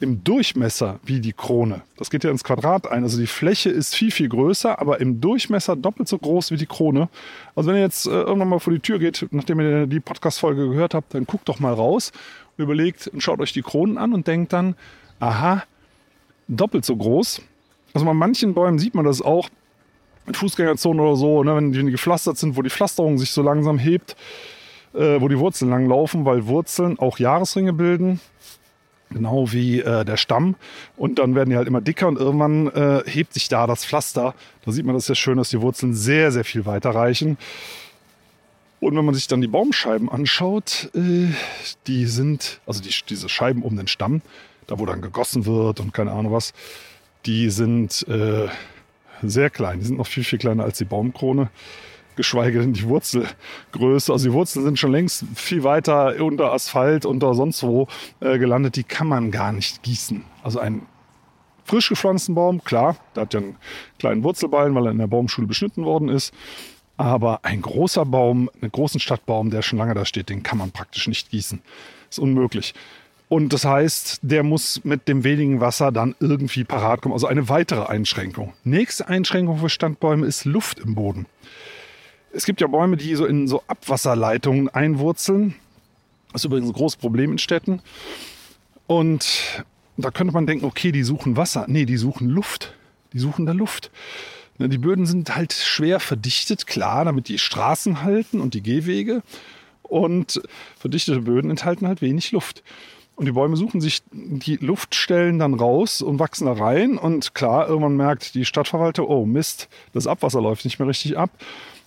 im 0.00 0.24
Durchmesser 0.24 0.98
wie 1.04 1.20
die 1.20 1.32
Krone. 1.32 1.82
Das 1.96 2.10
geht 2.10 2.24
ja 2.24 2.30
ins 2.30 2.44
Quadrat 2.44 2.90
ein. 2.90 3.04
Also 3.04 3.18
die 3.18 3.26
Fläche 3.26 3.70
ist 3.70 3.94
viel, 3.94 4.10
viel 4.10 4.28
größer, 4.28 4.78
aber 4.78 5.00
im 5.00 5.20
Durchmesser 5.20 5.76
doppelt 5.76 6.08
so 6.08 6.18
groß 6.18 6.50
wie 6.50 6.56
die 6.56 6.66
Krone. 6.66 7.08
Also 7.54 7.70
wenn 7.70 7.76
ihr 7.76 7.82
jetzt 7.82 8.06
äh, 8.06 8.10
irgendwann 8.10 8.48
mal 8.48 8.58
vor 8.58 8.72
die 8.72 8.80
Tür 8.80 8.98
geht, 8.98 9.26
nachdem 9.30 9.60
ihr 9.60 9.86
die 9.86 10.00
Podcast-Folge 10.00 10.68
gehört 10.68 10.94
habt, 10.94 11.14
dann 11.14 11.26
guckt 11.26 11.48
doch 11.48 11.60
mal 11.60 11.72
raus 11.72 12.12
überlegt 12.56 13.08
und 13.08 13.22
schaut 13.22 13.40
euch 13.40 13.52
die 13.52 13.62
Kronen 13.62 13.98
an 13.98 14.12
und 14.12 14.26
denkt 14.26 14.52
dann, 14.52 14.74
aha, 15.20 15.62
doppelt 16.48 16.84
so 16.84 16.96
groß. 16.96 17.40
Also 17.94 18.06
bei 18.06 18.14
manchen 18.14 18.54
Bäumen 18.54 18.78
sieht 18.78 18.94
man 18.94 19.04
das 19.04 19.22
auch 19.22 19.48
mit 20.26 20.36
Fußgängerzonen 20.36 21.00
oder 21.00 21.16
so, 21.16 21.42
ne, 21.44 21.54
wenn 21.54 21.72
die 21.72 21.90
gepflastert 21.90 22.36
sind, 22.36 22.56
wo 22.56 22.62
die 22.62 22.70
Pflasterung 22.70 23.18
sich 23.18 23.30
so 23.30 23.42
langsam 23.42 23.78
hebt, 23.78 24.16
äh, 24.94 25.20
wo 25.20 25.28
die 25.28 25.38
Wurzeln 25.38 25.70
lang 25.70 25.88
laufen, 25.88 26.24
weil 26.24 26.46
Wurzeln 26.46 26.98
auch 26.98 27.18
Jahresringe 27.18 27.72
bilden 27.72 28.20
genau 29.10 29.52
wie 29.52 29.80
äh, 29.80 30.04
der 30.04 30.16
Stamm. 30.16 30.56
Und 30.96 31.18
dann 31.18 31.34
werden 31.34 31.50
die 31.50 31.56
halt 31.56 31.68
immer 31.68 31.80
dicker 31.80 32.08
und 32.08 32.18
irgendwann 32.18 32.66
äh, 32.68 33.02
hebt 33.06 33.32
sich 33.32 33.48
da 33.48 33.66
das 33.66 33.84
Pflaster. 33.84 34.34
Da 34.64 34.72
sieht 34.72 34.84
man 34.84 34.94
das 34.94 35.08
ja 35.08 35.14
schön, 35.14 35.38
dass 35.38 35.50
die 35.50 35.60
Wurzeln 35.60 35.94
sehr, 35.94 36.32
sehr 36.32 36.44
viel 36.44 36.66
weiter 36.66 36.90
reichen. 36.90 37.38
Und 38.80 38.96
wenn 38.96 39.04
man 39.04 39.14
sich 39.14 39.28
dann 39.28 39.40
die 39.40 39.46
Baumscheiben 39.46 40.10
anschaut, 40.10 40.90
äh, 40.94 41.28
die 41.86 42.06
sind, 42.06 42.60
also 42.66 42.82
die, 42.82 42.92
diese 43.08 43.28
Scheiben 43.28 43.62
um 43.62 43.76
den 43.76 43.86
Stamm, 43.86 44.20
da 44.66 44.78
wo 44.78 44.84
dann 44.84 45.00
gegossen 45.00 45.46
wird 45.46 45.80
und 45.80 45.94
keine 45.94 46.12
Ahnung 46.12 46.32
was, 46.32 46.52
die 47.24 47.48
sind 47.48 48.06
äh, 48.08 48.48
sehr 49.22 49.48
klein. 49.48 49.80
Die 49.80 49.86
sind 49.86 49.96
noch 49.96 50.06
viel, 50.06 50.24
viel 50.24 50.38
kleiner 50.38 50.64
als 50.64 50.78
die 50.78 50.84
Baumkrone 50.84 51.48
geschweige 52.16 52.60
denn 52.60 52.72
die 52.72 52.84
Wurzelgröße. 52.84 54.12
Also 54.12 54.28
die 54.28 54.32
Wurzeln 54.32 54.64
sind 54.64 54.78
schon 54.78 54.92
längst 54.92 55.24
viel 55.34 55.64
weiter 55.64 56.14
unter 56.22 56.52
Asphalt, 56.52 57.06
unter 57.06 57.34
sonst 57.34 57.62
wo 57.62 57.88
äh, 58.20 58.38
gelandet. 58.38 58.76
Die 58.76 58.84
kann 58.84 59.06
man 59.06 59.30
gar 59.30 59.52
nicht 59.52 59.82
gießen. 59.82 60.24
Also 60.42 60.58
ein 60.58 60.82
frisch 61.64 61.88
gepflanzten 61.88 62.34
Baum, 62.34 62.62
klar, 62.62 62.96
der 63.14 63.22
hat 63.22 63.34
ja 63.34 63.40
einen 63.40 63.56
kleinen 63.98 64.22
Wurzelballen, 64.22 64.74
weil 64.74 64.86
er 64.86 64.92
in 64.92 64.98
der 64.98 65.06
Baumschule 65.06 65.46
beschnitten 65.46 65.84
worden 65.84 66.08
ist. 66.08 66.32
Aber 66.96 67.40
ein 67.44 67.60
großer 67.60 68.04
Baum, 68.04 68.50
einen 68.60 68.70
großen 68.70 69.00
Stadtbaum, 69.00 69.50
der 69.50 69.62
schon 69.62 69.78
lange 69.78 69.94
da 69.94 70.04
steht, 70.04 70.28
den 70.28 70.42
kann 70.42 70.58
man 70.58 70.70
praktisch 70.70 71.08
nicht 71.08 71.30
gießen. 71.30 71.60
Ist 72.08 72.18
unmöglich. 72.20 72.74
Und 73.28 73.52
das 73.52 73.64
heißt, 73.64 74.20
der 74.22 74.42
muss 74.42 74.84
mit 74.84 75.08
dem 75.08 75.24
wenigen 75.24 75.60
Wasser 75.60 75.90
dann 75.90 76.14
irgendwie 76.20 76.62
parat 76.62 77.00
kommen. 77.00 77.14
Also 77.14 77.26
eine 77.26 77.48
weitere 77.48 77.84
Einschränkung. 77.86 78.52
Nächste 78.62 79.08
Einschränkung 79.08 79.58
für 79.58 79.70
Standbäume 79.70 80.26
ist 80.26 80.44
Luft 80.44 80.78
im 80.78 80.94
Boden. 80.94 81.26
Es 82.34 82.44
gibt 82.44 82.60
ja 82.60 82.66
Bäume, 82.66 82.96
die 82.96 83.14
so 83.14 83.26
in 83.26 83.46
so 83.46 83.62
Abwasserleitungen 83.68 84.68
einwurzeln. 84.68 85.54
Das 86.32 86.42
ist 86.42 86.46
übrigens 86.46 86.68
ein 86.70 86.74
großes 86.74 86.96
Problem 86.96 87.32
in 87.32 87.38
Städten. 87.38 87.80
Und 88.86 89.64
da 89.96 90.10
könnte 90.10 90.34
man 90.34 90.46
denken, 90.46 90.64
okay, 90.64 90.90
die 90.90 91.04
suchen 91.04 91.36
Wasser. 91.36 91.66
Nee, 91.68 91.84
die 91.84 91.96
suchen 91.96 92.28
Luft. 92.28 92.74
Die 93.12 93.18
suchen 93.18 93.46
da 93.46 93.52
Luft. 93.52 93.90
Die 94.58 94.78
Böden 94.78 95.06
sind 95.06 95.34
halt 95.34 95.52
schwer 95.52 96.00
verdichtet, 96.00 96.66
klar, 96.66 97.04
damit 97.04 97.28
die 97.28 97.38
Straßen 97.38 98.02
halten 98.02 98.40
und 98.40 98.54
die 98.54 98.62
Gehwege. 98.62 99.22
Und 99.82 100.42
verdichtete 100.78 101.20
Böden 101.20 101.50
enthalten 101.50 101.86
halt 101.86 102.02
wenig 102.02 102.32
Luft. 102.32 102.62
Und 103.16 103.26
die 103.26 103.32
Bäume 103.32 103.56
suchen 103.56 103.80
sich 103.80 104.02
die 104.10 104.56
Luftstellen 104.56 105.38
dann 105.38 105.54
raus 105.54 106.02
und 106.02 106.18
wachsen 106.18 106.46
da 106.46 106.52
rein. 106.52 106.98
Und 106.98 107.34
klar, 107.34 107.68
irgendwann 107.68 107.96
merkt 107.96 108.34
die 108.34 108.44
Stadtverwalter, 108.44 109.08
oh 109.08 109.24
Mist, 109.24 109.68
das 109.92 110.08
Abwasser 110.08 110.40
läuft 110.40 110.64
nicht 110.64 110.80
mehr 110.80 110.88
richtig 110.88 111.16
ab. 111.16 111.30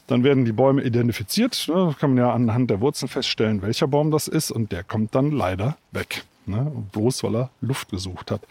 Dann 0.08 0.24
werden 0.24 0.46
die 0.46 0.54
Bäume 0.54 0.84
identifiziert. 0.84 1.68
Ne? 1.68 1.96
Kann 2.00 2.16
man 2.16 2.24
ja 2.24 2.34
anhand 2.34 2.70
der 2.70 2.82
Wurzeln 2.82 3.10
feststellen, 3.10 3.62
welcher 3.62 3.88
Baum 3.88 4.10
das 4.12 4.28
ist. 4.28 4.52
Und 4.52 4.72
der 4.72 4.84
kommt 4.84 5.14
dann 5.16 5.32
leider 5.32 5.78
weg. 5.92 6.24
Ne? 6.46 6.72
Bloß 6.94 7.24
weil 7.24 7.36
er 7.36 7.50
Luft 7.62 7.90
gesucht 7.90 8.32
hat. 8.32 8.42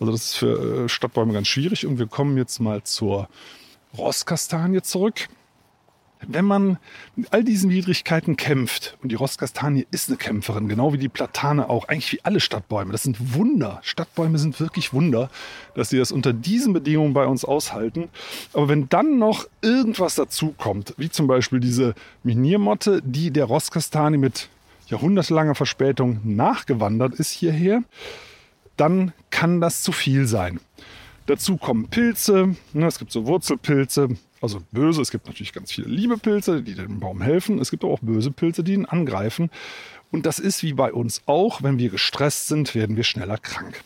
Also 0.00 0.12
das 0.12 0.24
ist 0.24 0.36
für 0.36 0.84
äh, 0.84 0.88
Stadtbäume 0.88 1.32
ganz 1.32 1.48
schwierig. 1.48 1.86
Und 1.86 1.98
wir 1.98 2.06
kommen 2.06 2.36
jetzt 2.36 2.58
mal 2.58 2.82
zur 2.82 3.28
Rosskastanie 3.96 4.82
zurück 4.82 5.28
wenn 6.26 6.44
man 6.44 6.78
mit 7.16 7.32
all 7.32 7.44
diesen 7.44 7.70
Widrigkeiten 7.70 8.36
kämpft, 8.36 8.96
und 9.02 9.10
die 9.10 9.14
Rostkastanie 9.14 9.86
ist 9.90 10.08
eine 10.08 10.16
Kämpferin, 10.16 10.68
genau 10.68 10.92
wie 10.92 10.98
die 10.98 11.08
Platane 11.08 11.68
auch, 11.68 11.88
eigentlich 11.88 12.12
wie 12.12 12.24
alle 12.24 12.40
Stadtbäume, 12.40 12.92
das 12.92 13.02
sind 13.02 13.34
Wunder. 13.34 13.80
Stadtbäume 13.82 14.38
sind 14.38 14.58
wirklich 14.60 14.92
Wunder, 14.92 15.30
dass 15.74 15.90
sie 15.90 15.98
das 15.98 16.12
unter 16.12 16.32
diesen 16.32 16.72
Bedingungen 16.72 17.14
bei 17.14 17.26
uns 17.26 17.44
aushalten. 17.44 18.08
Aber 18.52 18.68
wenn 18.68 18.88
dann 18.88 19.18
noch 19.18 19.46
irgendwas 19.62 20.16
dazukommt, 20.16 20.94
wie 20.96 21.10
zum 21.10 21.26
Beispiel 21.26 21.60
diese 21.60 21.94
Miniermotte, 22.22 23.00
die 23.04 23.30
der 23.30 23.44
Rostkastanie 23.44 24.18
mit 24.18 24.48
jahrhundertelanger 24.88 25.54
Verspätung 25.54 26.20
nachgewandert 26.24 27.14
ist 27.14 27.30
hierher, 27.30 27.82
dann 28.76 29.12
kann 29.30 29.60
das 29.60 29.82
zu 29.82 29.92
viel 29.92 30.26
sein. 30.26 30.60
Dazu 31.26 31.58
kommen 31.58 31.88
Pilze, 31.88 32.56
ne, 32.72 32.86
es 32.86 32.98
gibt 32.98 33.12
so 33.12 33.26
Wurzelpilze, 33.26 34.08
also 34.40 34.60
böse, 34.72 35.02
es 35.02 35.10
gibt 35.10 35.26
natürlich 35.26 35.52
ganz 35.52 35.72
viele 35.72 35.88
liebe 35.88 36.16
Pilze, 36.16 36.62
die 36.62 36.74
dem 36.74 37.00
Baum 37.00 37.20
helfen. 37.20 37.58
Es 37.58 37.70
gibt 37.70 37.84
aber 37.84 37.92
auch 37.92 38.00
böse 38.00 38.30
Pilze, 38.30 38.62
die 38.62 38.74
ihn 38.74 38.86
angreifen. 38.86 39.50
Und 40.10 40.26
das 40.26 40.38
ist 40.38 40.62
wie 40.62 40.72
bei 40.72 40.92
uns 40.92 41.22
auch, 41.26 41.62
wenn 41.62 41.78
wir 41.78 41.90
gestresst 41.90 42.48
sind, 42.48 42.74
werden 42.74 42.96
wir 42.96 43.04
schneller 43.04 43.38
krank. 43.38 43.82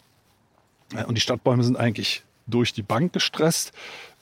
Und 1.07 1.17
die 1.17 1.21
Stadtbäume 1.21 1.65
sind 1.65 1.77
eigentlich 1.77 2.23
durch 2.47 2.73
die 2.73 2.83
Bank 2.83 3.13
gestresst, 3.13 3.73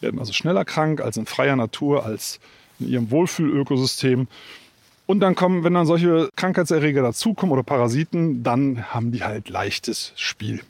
werden 0.00 0.18
also 0.20 0.32
schneller 0.32 0.64
krank 0.64 1.00
als 1.00 1.16
in 1.16 1.26
freier 1.26 1.56
Natur, 1.56 2.04
als 2.04 2.38
in 2.78 2.88
ihrem 2.88 3.10
Wohlfühlökosystem. 3.10 4.28
Und 5.06 5.20
dann 5.20 5.34
kommen, 5.34 5.64
wenn 5.64 5.74
dann 5.74 5.86
solche 5.86 6.30
Krankheitserreger 6.36 7.02
dazukommen 7.02 7.52
oder 7.52 7.64
Parasiten, 7.64 8.42
dann 8.42 8.84
haben 8.94 9.10
die 9.10 9.24
halt 9.24 9.48
leichtes 9.48 10.12
Spiel. 10.16 10.60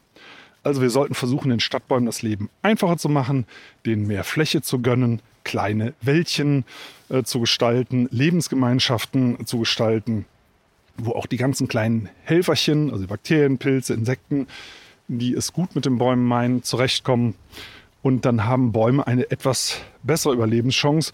Also 0.62 0.83
wir 0.83 0.90
sollten 0.90 1.14
versuchen, 1.14 1.51
den 1.51 1.61
Stadtbäumen 1.61 2.07
das 2.07 2.23
Leben 2.23 2.51
einfacher 2.62 2.99
zu 2.99 3.09
machen, 3.09 3.46
denen 3.87 4.07
mehr 4.07 4.25
Fläche 4.25 4.61
zu 4.61 4.81
gönnen, 4.81 5.23
kleine 5.42 5.94
Wäldchen 6.03 6.64
äh, 7.09 7.23
zu 7.23 7.40
gestalten, 7.40 8.09
Lebensgemeinschaften 8.11 9.46
zu 9.46 9.61
gestalten, 9.61 10.27
wo 10.99 11.12
auch 11.12 11.27
die 11.27 11.38
ganzen 11.38 11.66
kleinen 11.66 12.11
Helferchen, 12.25 12.92
also 12.92 13.07
Bakterien, 13.07 13.57
Pilze, 13.57 13.94
Insekten, 13.94 14.49
die 15.09 15.33
es 15.33 15.53
gut 15.55 15.75
mit 15.75 15.87
den 15.87 15.96
Bäumen 15.96 16.27
meinen, 16.27 16.62
zurechtkommen. 16.62 17.35
Und 18.03 18.27
dann 18.27 18.44
haben 18.44 18.73
Bäume 18.73 19.07
eine 19.07 19.31
etwas 19.31 19.81
bessere 20.03 20.35
Überlebenschance. 20.35 21.12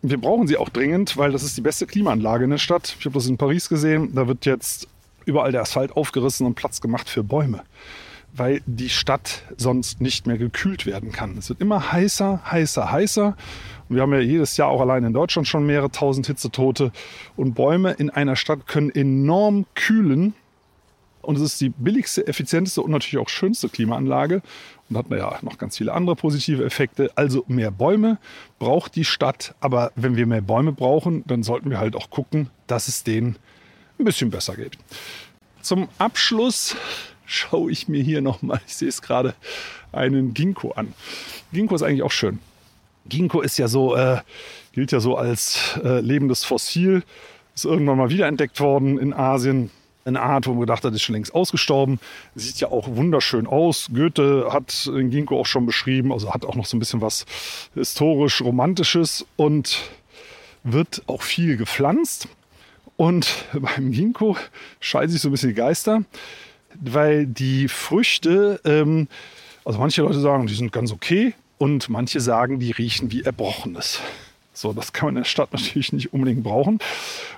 Wir 0.00 0.18
brauchen 0.18 0.46
sie 0.46 0.56
auch 0.56 0.68
dringend, 0.68 1.16
weil 1.16 1.32
das 1.32 1.42
ist 1.42 1.56
die 1.56 1.62
beste 1.62 1.86
Klimaanlage 1.86 2.44
in 2.44 2.50
der 2.50 2.58
Stadt. 2.58 2.96
Ich 2.98 3.04
habe 3.04 3.14
das 3.14 3.26
in 3.26 3.36
Paris 3.36 3.68
gesehen. 3.68 4.14
Da 4.14 4.26
wird 4.26 4.46
jetzt 4.46 4.88
überall 5.26 5.52
der 5.52 5.62
Asphalt 5.62 5.92
aufgerissen 5.96 6.46
und 6.46 6.54
Platz 6.54 6.80
gemacht 6.80 7.08
für 7.08 7.22
Bäume 7.22 7.62
weil 8.36 8.62
die 8.66 8.88
Stadt 8.88 9.42
sonst 9.56 10.00
nicht 10.00 10.26
mehr 10.26 10.38
gekühlt 10.38 10.86
werden 10.86 11.12
kann. 11.12 11.38
Es 11.38 11.48
wird 11.48 11.60
immer 11.60 11.92
heißer, 11.92 12.42
heißer, 12.50 12.90
heißer. 12.90 13.36
Und 13.88 13.96
wir 13.96 14.02
haben 14.02 14.12
ja 14.12 14.18
jedes 14.18 14.56
Jahr 14.56 14.68
auch 14.68 14.80
allein 14.80 15.04
in 15.04 15.12
Deutschland 15.12 15.46
schon 15.46 15.66
mehrere 15.66 15.90
tausend 15.90 16.26
Hitzetote. 16.26 16.90
Und 17.36 17.54
Bäume 17.54 17.92
in 17.92 18.10
einer 18.10 18.34
Stadt 18.34 18.66
können 18.66 18.90
enorm 18.90 19.66
kühlen. 19.74 20.34
Und 21.22 21.36
es 21.36 21.42
ist 21.42 21.60
die 21.60 21.68
billigste, 21.68 22.26
effizienteste 22.26 22.82
und 22.82 22.90
natürlich 22.90 23.24
auch 23.24 23.28
schönste 23.28 23.68
Klimaanlage. 23.68 24.42
Und 24.90 24.98
hat 24.98 25.10
ja 25.10 25.38
noch 25.42 25.56
ganz 25.56 25.78
viele 25.78 25.92
andere 25.92 26.16
positive 26.16 26.64
Effekte. 26.64 27.12
Also 27.14 27.44
mehr 27.46 27.70
Bäume 27.70 28.18
braucht 28.58 28.96
die 28.96 29.04
Stadt. 29.04 29.54
Aber 29.60 29.92
wenn 29.94 30.16
wir 30.16 30.26
mehr 30.26 30.42
Bäume 30.42 30.72
brauchen, 30.72 31.24
dann 31.26 31.44
sollten 31.44 31.70
wir 31.70 31.78
halt 31.78 31.94
auch 31.94 32.10
gucken, 32.10 32.50
dass 32.66 32.88
es 32.88 33.04
denen 33.04 33.36
ein 33.98 34.04
bisschen 34.04 34.30
besser 34.30 34.56
geht. 34.56 34.76
Zum 35.62 35.88
Abschluss 35.98 36.76
schaue 37.26 37.70
ich 37.70 37.88
mir 37.88 38.02
hier 38.02 38.20
nochmal, 38.20 38.60
ich 38.66 38.76
sehe 38.76 38.88
es 38.88 39.02
gerade, 39.02 39.34
einen 39.92 40.34
Ginkgo 40.34 40.72
an. 40.72 40.92
Ginkgo 41.52 41.74
ist 41.74 41.82
eigentlich 41.82 42.02
auch 42.02 42.10
schön. 42.10 42.38
Ginkgo 43.06 43.40
ist 43.40 43.58
ja 43.58 43.68
so, 43.68 43.94
äh, 43.96 44.18
gilt 44.72 44.92
ja 44.92 45.00
so 45.00 45.16
als 45.16 45.78
äh, 45.82 46.00
lebendes 46.00 46.44
Fossil. 46.44 47.02
Ist 47.54 47.64
irgendwann 47.64 47.98
mal 47.98 48.10
wiederentdeckt 48.10 48.60
worden 48.60 48.98
in 48.98 49.12
Asien. 49.12 49.70
Eine 50.06 50.20
Art, 50.20 50.46
wo 50.46 50.50
man 50.50 50.60
gedacht 50.60 50.84
hat, 50.84 50.92
ist 50.92 51.02
schon 51.02 51.14
längst 51.14 51.34
ausgestorben. 51.34 51.98
Sieht 52.34 52.60
ja 52.60 52.68
auch 52.68 52.88
wunderschön 52.88 53.46
aus. 53.46 53.88
Goethe 53.94 54.48
hat 54.50 54.86
den 54.86 55.10
Ginkgo 55.10 55.40
auch 55.40 55.46
schon 55.46 55.64
beschrieben, 55.64 56.12
also 56.12 56.34
hat 56.34 56.44
auch 56.44 56.56
noch 56.56 56.66
so 56.66 56.76
ein 56.76 56.80
bisschen 56.80 57.00
was 57.00 57.24
historisch-romantisches 57.74 59.24
und 59.36 59.78
wird 60.62 61.02
auch 61.06 61.22
viel 61.22 61.56
gepflanzt. 61.56 62.28
Und 62.96 63.46
beim 63.52 63.92
Ginkgo 63.92 64.36
scheiden 64.80 65.10
sich 65.10 65.22
so 65.22 65.28
ein 65.28 65.32
bisschen 65.32 65.50
die 65.50 65.54
Geister 65.54 66.02
weil 66.80 67.26
die 67.26 67.68
Früchte, 67.68 68.60
ähm, 68.64 69.08
also 69.64 69.78
manche 69.78 70.02
Leute 70.02 70.20
sagen, 70.20 70.46
die 70.46 70.54
sind 70.54 70.72
ganz 70.72 70.92
okay 70.92 71.34
und 71.58 71.88
manche 71.88 72.20
sagen, 72.20 72.58
die 72.58 72.72
riechen 72.72 73.10
wie 73.10 73.22
Erbrochenes. 73.22 74.00
So, 74.52 74.72
das 74.72 74.92
kann 74.92 75.08
man 75.08 75.16
in 75.16 75.22
der 75.22 75.28
Stadt 75.28 75.52
natürlich 75.52 75.92
nicht 75.92 76.12
unbedingt 76.12 76.42
brauchen. 76.42 76.78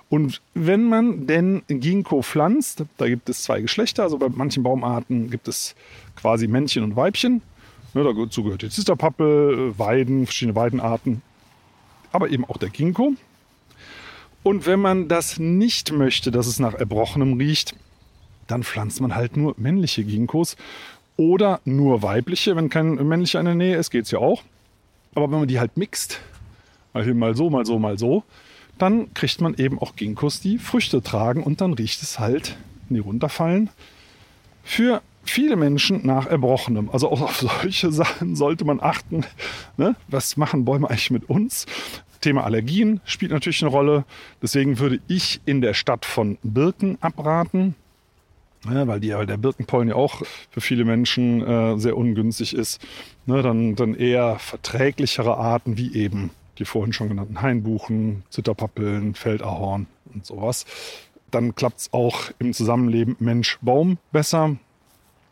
Und 0.09 0.40
wenn 0.55 0.88
man 0.88 1.27
denn 1.27 1.62
Ginkgo 1.68 2.22
pflanzt, 2.22 2.85
da 2.99 3.09
gibt 3.09 3.29
es 3.29 3.42
zwei 3.42 3.61
Geschlechter. 3.61 4.05
Also 4.05 4.18
bei 4.18 4.29
manchen 4.29 4.62
Baumarten 4.62 5.31
gibt 5.31 5.49
es 5.49 5.75
quasi 6.14 6.46
Männchen 6.46 6.85
und 6.85 6.94
Weibchen. 6.94 7.42
Ne, 7.94 8.05
dazu 8.05 8.44
gehört 8.44 8.62
die 8.62 8.68
Zisterpappel, 8.68 9.79
Weiden, 9.79 10.27
verschiedene 10.27 10.55
Weidenarten, 10.55 11.22
aber 12.12 12.29
eben 12.29 12.44
auch 12.44 12.59
der 12.59 12.68
Ginkgo. 12.68 13.14
Und 14.42 14.66
wenn 14.66 14.81
man 14.81 15.09
das 15.09 15.38
nicht 15.38 15.92
möchte, 15.92 16.31
dass 16.31 16.46
es 16.46 16.61
nach 16.61 16.75
Erbrochenem 16.75 17.38
riecht, 17.38 17.75
dann 18.46 18.62
pflanzt 18.62 19.00
man 19.00 19.14
halt 19.14 19.37
nur 19.37 19.54
männliche 19.56 20.04
Ginkgos 20.04 20.56
oder 21.16 21.61
nur 21.64 22.02
weibliche. 22.02 22.56
Wenn 22.56 22.68
kein 22.68 22.94
männlicher 22.94 23.40
in 23.40 23.46
der 23.46 23.54
Nähe 23.54 23.76
ist, 23.76 23.90
geht 23.90 24.04
es 24.04 24.11
ja 24.11 24.18
auch. 24.18 24.42
Aber 25.14 25.30
wenn 25.30 25.38
man 25.40 25.48
die 25.48 25.59
halt 25.59 25.76
mixt, 25.76 26.20
mal 26.92 27.35
so, 27.35 27.50
mal 27.50 27.64
so, 27.66 27.78
mal 27.78 27.98
so, 27.98 28.24
dann 28.78 29.12
kriegt 29.14 29.40
man 29.40 29.54
eben 29.54 29.78
auch 29.78 29.96
Ginkgos, 29.96 30.40
die 30.40 30.59
Früchte 30.59 31.02
tragen 31.02 31.42
und 31.42 31.61
dann 31.61 31.72
riecht 31.72 32.02
es 32.02 32.18
halt, 32.18 32.56
wenn 32.88 32.96
die 32.96 33.00
runterfallen, 33.00 33.70
für 34.62 35.00
viele 35.24 35.56
Menschen 35.56 36.04
nach 36.06 36.26
Erbrochenem. 36.26 36.90
Also 36.90 37.11
auch 37.11 37.22
auf 37.22 37.37
solche 37.62 37.92
Sachen 37.92 38.37
sollte 38.37 38.64
man 38.64 38.80
achten. 38.80 39.24
Ne? 39.76 39.96
Was 40.09 40.37
machen 40.37 40.64
Bäume 40.64 40.90
eigentlich 40.90 41.11
mit 41.11 41.28
uns? 41.28 41.66
Thema 42.20 42.44
Allergien 42.44 43.00
spielt 43.04 43.32
natürlich 43.32 43.62
eine 43.62 43.70
Rolle. 43.70 44.04
Deswegen 44.42 44.78
würde 44.78 45.00
ich 45.06 45.40
in 45.44 45.61
der 45.61 45.74
Stadt 45.74 46.04
von 46.04 46.38
Birken 46.42 46.98
abraten. 47.00 47.74
Ja, 48.72 48.87
weil, 48.87 49.00
die, 49.00 49.14
weil 49.14 49.26
der 49.26 49.37
Birkenpollen 49.37 49.88
ja 49.88 49.94
auch 49.94 50.22
für 50.50 50.61
viele 50.61 50.85
Menschen 50.85 51.46
äh, 51.46 51.79
sehr 51.79 51.96
ungünstig 51.96 52.55
ist. 52.55 52.81
Ne, 53.26 53.42
dann, 53.42 53.74
dann 53.76 53.94
eher 53.94 54.38
verträglichere 54.38 55.37
Arten 55.37 55.76
wie 55.76 55.94
eben 55.94 56.31
die 56.59 56.64
vorhin 56.64 56.92
schon 56.92 57.09
genannten 57.09 57.42
Hainbuchen, 57.42 58.22
Zitterpappeln, 58.31 59.14
Feldahorn 59.14 59.87
und 60.14 60.24
sowas. 60.24 60.64
Dann 61.31 61.55
klappt 61.55 61.81
es 61.81 61.92
auch 61.92 62.31
im 62.38 62.52
Zusammenleben 62.52 63.16
Mensch-Baum 63.18 63.98
besser. 64.12 64.57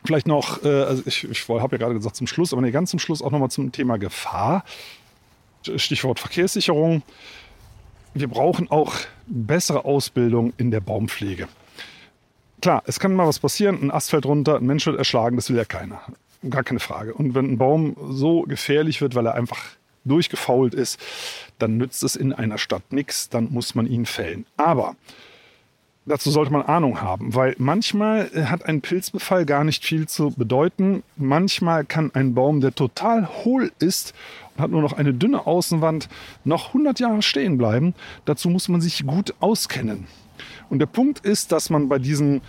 Vielleicht 0.03 0.27
noch, 0.27 0.63
äh, 0.63 0.83
also 0.83 1.03
ich, 1.05 1.23
ich 1.29 1.49
habe 1.49 1.75
ja 1.75 1.77
gerade 1.79 1.95
gesagt 1.95 2.15
zum 2.15 2.27
Schluss, 2.27 2.53
aber 2.53 2.61
nee, 2.61 2.71
ganz 2.71 2.91
zum 2.91 2.99
Schluss 2.99 3.21
auch 3.21 3.31
nochmal 3.31 3.49
zum 3.49 3.71
Thema 3.71 3.97
Gefahr. 3.97 4.63
Stichwort 5.77 6.19
Verkehrssicherung. 6.19 7.01
Wir 8.13 8.27
brauchen 8.27 8.69
auch 8.69 8.93
bessere 9.25 9.83
Ausbildung 9.83 10.53
in 10.57 10.69
der 10.69 10.79
Baumpflege. 10.79 11.47
Klar, 12.65 12.81
es 12.87 12.99
kann 12.99 13.13
mal 13.13 13.27
was 13.27 13.37
passieren, 13.37 13.79
ein 13.79 13.91
Ast 13.91 14.09
fällt 14.09 14.25
runter, 14.25 14.55
ein 14.55 14.65
Mensch 14.65 14.87
wird 14.87 14.97
erschlagen, 14.97 15.35
das 15.35 15.51
will 15.51 15.55
ja 15.55 15.65
keiner. 15.65 16.01
Gar 16.49 16.63
keine 16.63 16.79
Frage. 16.79 17.13
Und 17.13 17.35
wenn 17.35 17.51
ein 17.51 17.57
Baum 17.59 17.95
so 18.09 18.41
gefährlich 18.41 19.01
wird, 19.01 19.13
weil 19.13 19.27
er 19.27 19.35
einfach 19.35 19.59
durchgefault 20.03 20.73
ist, 20.73 20.99
dann 21.59 21.77
nützt 21.77 22.01
es 22.01 22.15
in 22.15 22.33
einer 22.33 22.57
Stadt 22.57 22.91
nichts, 22.91 23.29
dann 23.29 23.51
muss 23.51 23.75
man 23.75 23.85
ihn 23.85 24.07
fällen. 24.07 24.47
Aber 24.57 24.95
dazu 26.07 26.31
sollte 26.31 26.51
man 26.51 26.63
Ahnung 26.63 27.01
haben, 27.01 27.35
weil 27.35 27.53
manchmal 27.59 28.31
hat 28.49 28.65
ein 28.65 28.81
Pilzbefall 28.81 29.45
gar 29.45 29.63
nicht 29.63 29.85
viel 29.85 30.07
zu 30.07 30.31
bedeuten. 30.31 31.03
Manchmal 31.17 31.85
kann 31.85 32.09
ein 32.15 32.33
Baum, 32.33 32.61
der 32.61 32.73
total 32.73 33.27
hohl 33.27 33.71
ist 33.77 34.15
und 34.55 34.63
hat 34.63 34.71
nur 34.71 34.81
noch 34.81 34.93
eine 34.93 35.13
dünne 35.13 35.45
Außenwand, 35.45 36.09
noch 36.45 36.69
100 36.69 36.99
Jahre 36.99 37.21
stehen 37.21 37.59
bleiben. 37.59 37.93
Dazu 38.25 38.49
muss 38.49 38.69
man 38.69 38.81
sich 38.81 39.05
gut 39.05 39.35
auskennen. 39.39 40.07
Und 40.69 40.79
der 40.79 40.85
Punkt 40.85 41.19
ist, 41.19 41.51
dass 41.51 41.69
man 41.69 41.89
bei 41.89 41.99
diesen 41.99 42.41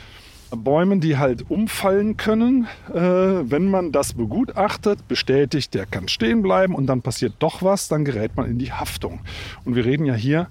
Bäumen, 0.54 1.00
die 1.00 1.16
halt 1.16 1.50
umfallen 1.50 2.16
können, 2.16 2.68
äh, 2.92 3.00
wenn 3.00 3.68
man 3.68 3.90
das 3.90 4.12
begutachtet, 4.14 5.08
bestätigt, 5.08 5.74
der 5.74 5.86
kann 5.86 6.08
stehen 6.08 6.42
bleiben 6.42 6.74
und 6.74 6.86
dann 6.86 7.02
passiert 7.02 7.34
doch 7.40 7.62
was, 7.62 7.88
dann 7.88 8.04
gerät 8.04 8.36
man 8.36 8.48
in 8.48 8.58
die 8.58 8.72
Haftung. 8.72 9.20
Und 9.64 9.74
wir 9.74 9.84
reden 9.84 10.06
ja 10.06 10.14
hier 10.14 10.48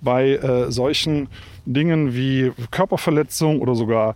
bei 0.00 0.32
äh, 0.32 0.70
solchen 0.70 1.28
Dingen 1.64 2.14
wie 2.14 2.52
Körperverletzung 2.70 3.60
oder 3.60 3.74
sogar 3.74 4.14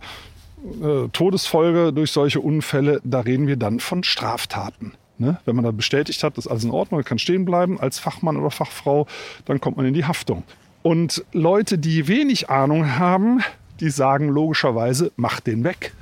äh, 0.81 1.07
Todesfolge 1.11 1.93
durch 1.93 2.11
solche 2.11 2.39
Unfälle, 2.39 3.01
da 3.03 3.21
reden 3.21 3.47
wir 3.47 3.55
dann 3.55 3.79
von 3.79 4.03
Straftaten. 4.03 4.93
Ne? 5.17 5.39
Wenn 5.45 5.55
man 5.55 5.65
da 5.65 5.71
bestätigt 5.71 6.23
hat, 6.23 6.37
dass 6.37 6.47
alles 6.47 6.63
in 6.63 6.71
Ordnung, 6.71 7.03
kann 7.03 7.19
stehen 7.19 7.45
bleiben 7.45 7.79
als 7.79 7.99
Fachmann 7.99 8.37
oder 8.37 8.51
Fachfrau, 8.51 9.07
dann 9.45 9.61
kommt 9.61 9.77
man 9.77 9.85
in 9.85 9.93
die 9.93 10.05
Haftung. 10.05 10.43
Und 10.83 11.23
Leute, 11.31 11.77
die 11.77 12.07
wenig 12.07 12.49
Ahnung 12.49 12.97
haben, 12.97 13.41
die 13.79 13.89
sagen 13.89 14.29
logischerweise, 14.29 15.11
mach 15.15 15.39
den 15.39 15.63
weg. 15.63 15.93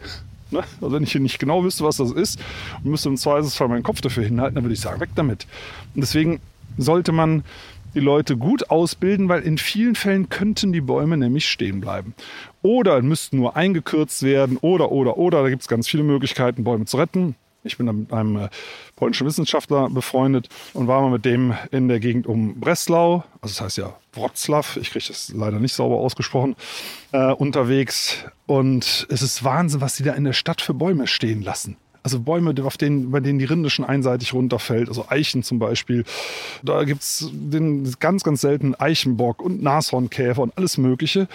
Ne? 0.52 0.64
Also 0.82 0.92
wenn 0.96 1.04
ich 1.04 1.12
hier 1.12 1.22
nicht 1.22 1.40
genau 1.40 1.64
wüsste, 1.64 1.84
was 1.84 1.98
das 1.98 2.12
ist 2.12 2.40
und 2.84 2.92
müsste 2.92 3.10
im 3.10 3.18
Zweifelsfall 3.18 3.68
meinen 3.68 3.84
Kopf 3.84 4.02
dafür 4.02 4.24
hinhalten, 4.24 4.56
dann 4.56 4.64
würde 4.64 4.74
ich 4.74 4.82
sagen, 4.82 5.00
weg 5.00 5.10
damit. 5.16 5.48
Und 5.96 6.02
deswegen 6.02 6.40
sollte 6.78 7.12
man 7.12 7.44
die 7.94 8.00
Leute 8.00 8.38
gut 8.38 8.70
ausbilden, 8.70 9.30
weil 9.30 9.42
in 9.42 9.58
vielen 9.58 9.96
Fällen 9.96 10.30
könnten 10.30 10.72
die 10.72 10.82
Bäume 10.82 11.18
nämlich 11.18 11.48
stehen 11.48 11.82
bleiben. 11.82 12.14
Oder 12.62 13.02
müssten 13.02 13.38
nur 13.38 13.56
eingekürzt 13.56 14.24
werden 14.24 14.58
oder, 14.58 14.92
oder, 14.92 15.18
oder. 15.18 15.42
Da 15.44 15.50
gibt 15.50 15.64
es 15.64 15.68
ganz 15.68 15.88
viele 15.88 16.04
Möglichkeiten, 16.04 16.64
Bäume 16.64 16.86
zu 16.86 16.98
retten. 16.98 17.36
Ich 17.70 17.78
bin 17.78 17.86
mit 17.86 18.12
einem 18.14 18.36
äh, 18.38 18.50
polnischen 18.96 19.26
Wissenschaftler 19.26 19.90
befreundet 19.90 20.50
und 20.74 20.88
war 20.88 21.02
mal 21.02 21.12
mit 21.12 21.26
dem 21.26 21.54
in 21.72 21.88
der 21.88 22.00
Gegend 22.00 22.28
um 22.28 22.60
Breslau, 22.60 23.24
also 23.42 23.54
das 23.54 23.62
heißt 23.62 23.78
ja 23.78 23.96
Wroclaw, 24.14 24.80
ich 24.80 24.92
kriege 24.92 25.06
das 25.08 25.32
leider 25.36 25.60
nicht 25.60 25.74
sauber 25.74 25.98
ausgesprochen, 25.98 26.56
äh, 27.12 27.32
unterwegs. 27.32 28.18
Und 28.46 29.08
es 29.10 29.22
ist 29.22 29.44
Wahnsinn, 29.44 29.82
was 29.82 29.96
die 29.96 30.04
da 30.04 30.14
in 30.14 30.24
der 30.24 30.34
Stadt 30.34 30.62
für 30.62 30.74
Bäume 30.74 31.08
stehen 31.08 31.42
lassen. 31.42 31.78
Also 32.02 32.22
Bäume, 32.22 32.56
auf 32.64 32.78
denen, 32.78 33.12
bei 33.12 33.20
denen 33.20 33.40
die 33.40 33.46
Rinde 33.46 33.70
schon 33.70 33.86
einseitig 33.86 34.34
runterfällt, 34.34 34.88
also 34.88 35.06
Eichen 35.10 35.44
zum 35.44 35.60
Beispiel. 35.60 36.06
Da 36.64 36.84
gibt 36.86 37.02
es 37.02 37.30
den 37.32 37.94
ganz, 38.00 38.24
ganz 38.24 38.42
seltenen 38.42 38.74
Eichenbock 38.76 39.42
und 39.42 39.62
Nashornkäfer 39.62 40.42
und 40.42 40.58
alles 40.58 40.78
Mögliche. 40.78 41.28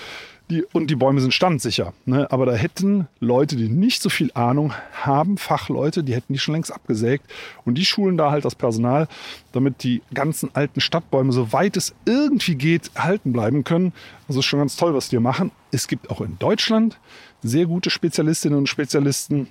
Die, 0.51 0.63
und 0.73 0.89
die 0.89 0.95
Bäume 0.95 1.23
sind 1.23 1.33
standsicher. 1.33 1.95
Ne? 2.05 2.31
Aber 2.31 2.45
da 2.45 2.53
hätten 2.53 3.09
Leute, 3.19 3.57
die 3.57 3.69
nicht 3.71 4.03
so 4.03 4.11
viel 4.11 4.31
Ahnung 4.35 4.75
haben, 4.93 5.39
Fachleute, 5.39 6.05
die 6.05 6.15
hätten 6.15 6.35
die 6.35 6.39
schon 6.39 6.55
längst 6.55 6.73
abgesägt. 6.73 7.25
Und 7.65 7.77
die 7.79 7.87
schulen 7.87 8.19
da 8.19 8.31
halt 8.31 8.45
das 8.45 8.55
Personal, 8.55 9.09
damit 9.53 9.83
die 9.83 10.03
ganzen 10.13 10.51
alten 10.55 10.83
Stadtbäume, 10.83 11.33
soweit 11.33 11.79
es 11.79 11.95
irgendwie 12.05 12.57
geht, 12.57 12.91
halten 12.95 13.33
bleiben 13.33 13.65
können. 13.65 13.95
Das 14.29 14.37
ist 14.37 14.45
schon 14.45 14.59
ganz 14.59 14.77
toll, 14.77 14.95
was 14.95 15.09
die 15.09 15.19
machen. 15.19 15.51
Es 15.71 15.89
gibt 15.89 16.11
auch 16.11 16.21
in 16.21 16.39
Deutschland 16.39 16.99
sehr 17.43 17.65
gute 17.65 17.89
Spezialistinnen 17.89 18.59
und 18.59 18.69
Spezialisten. 18.69 19.49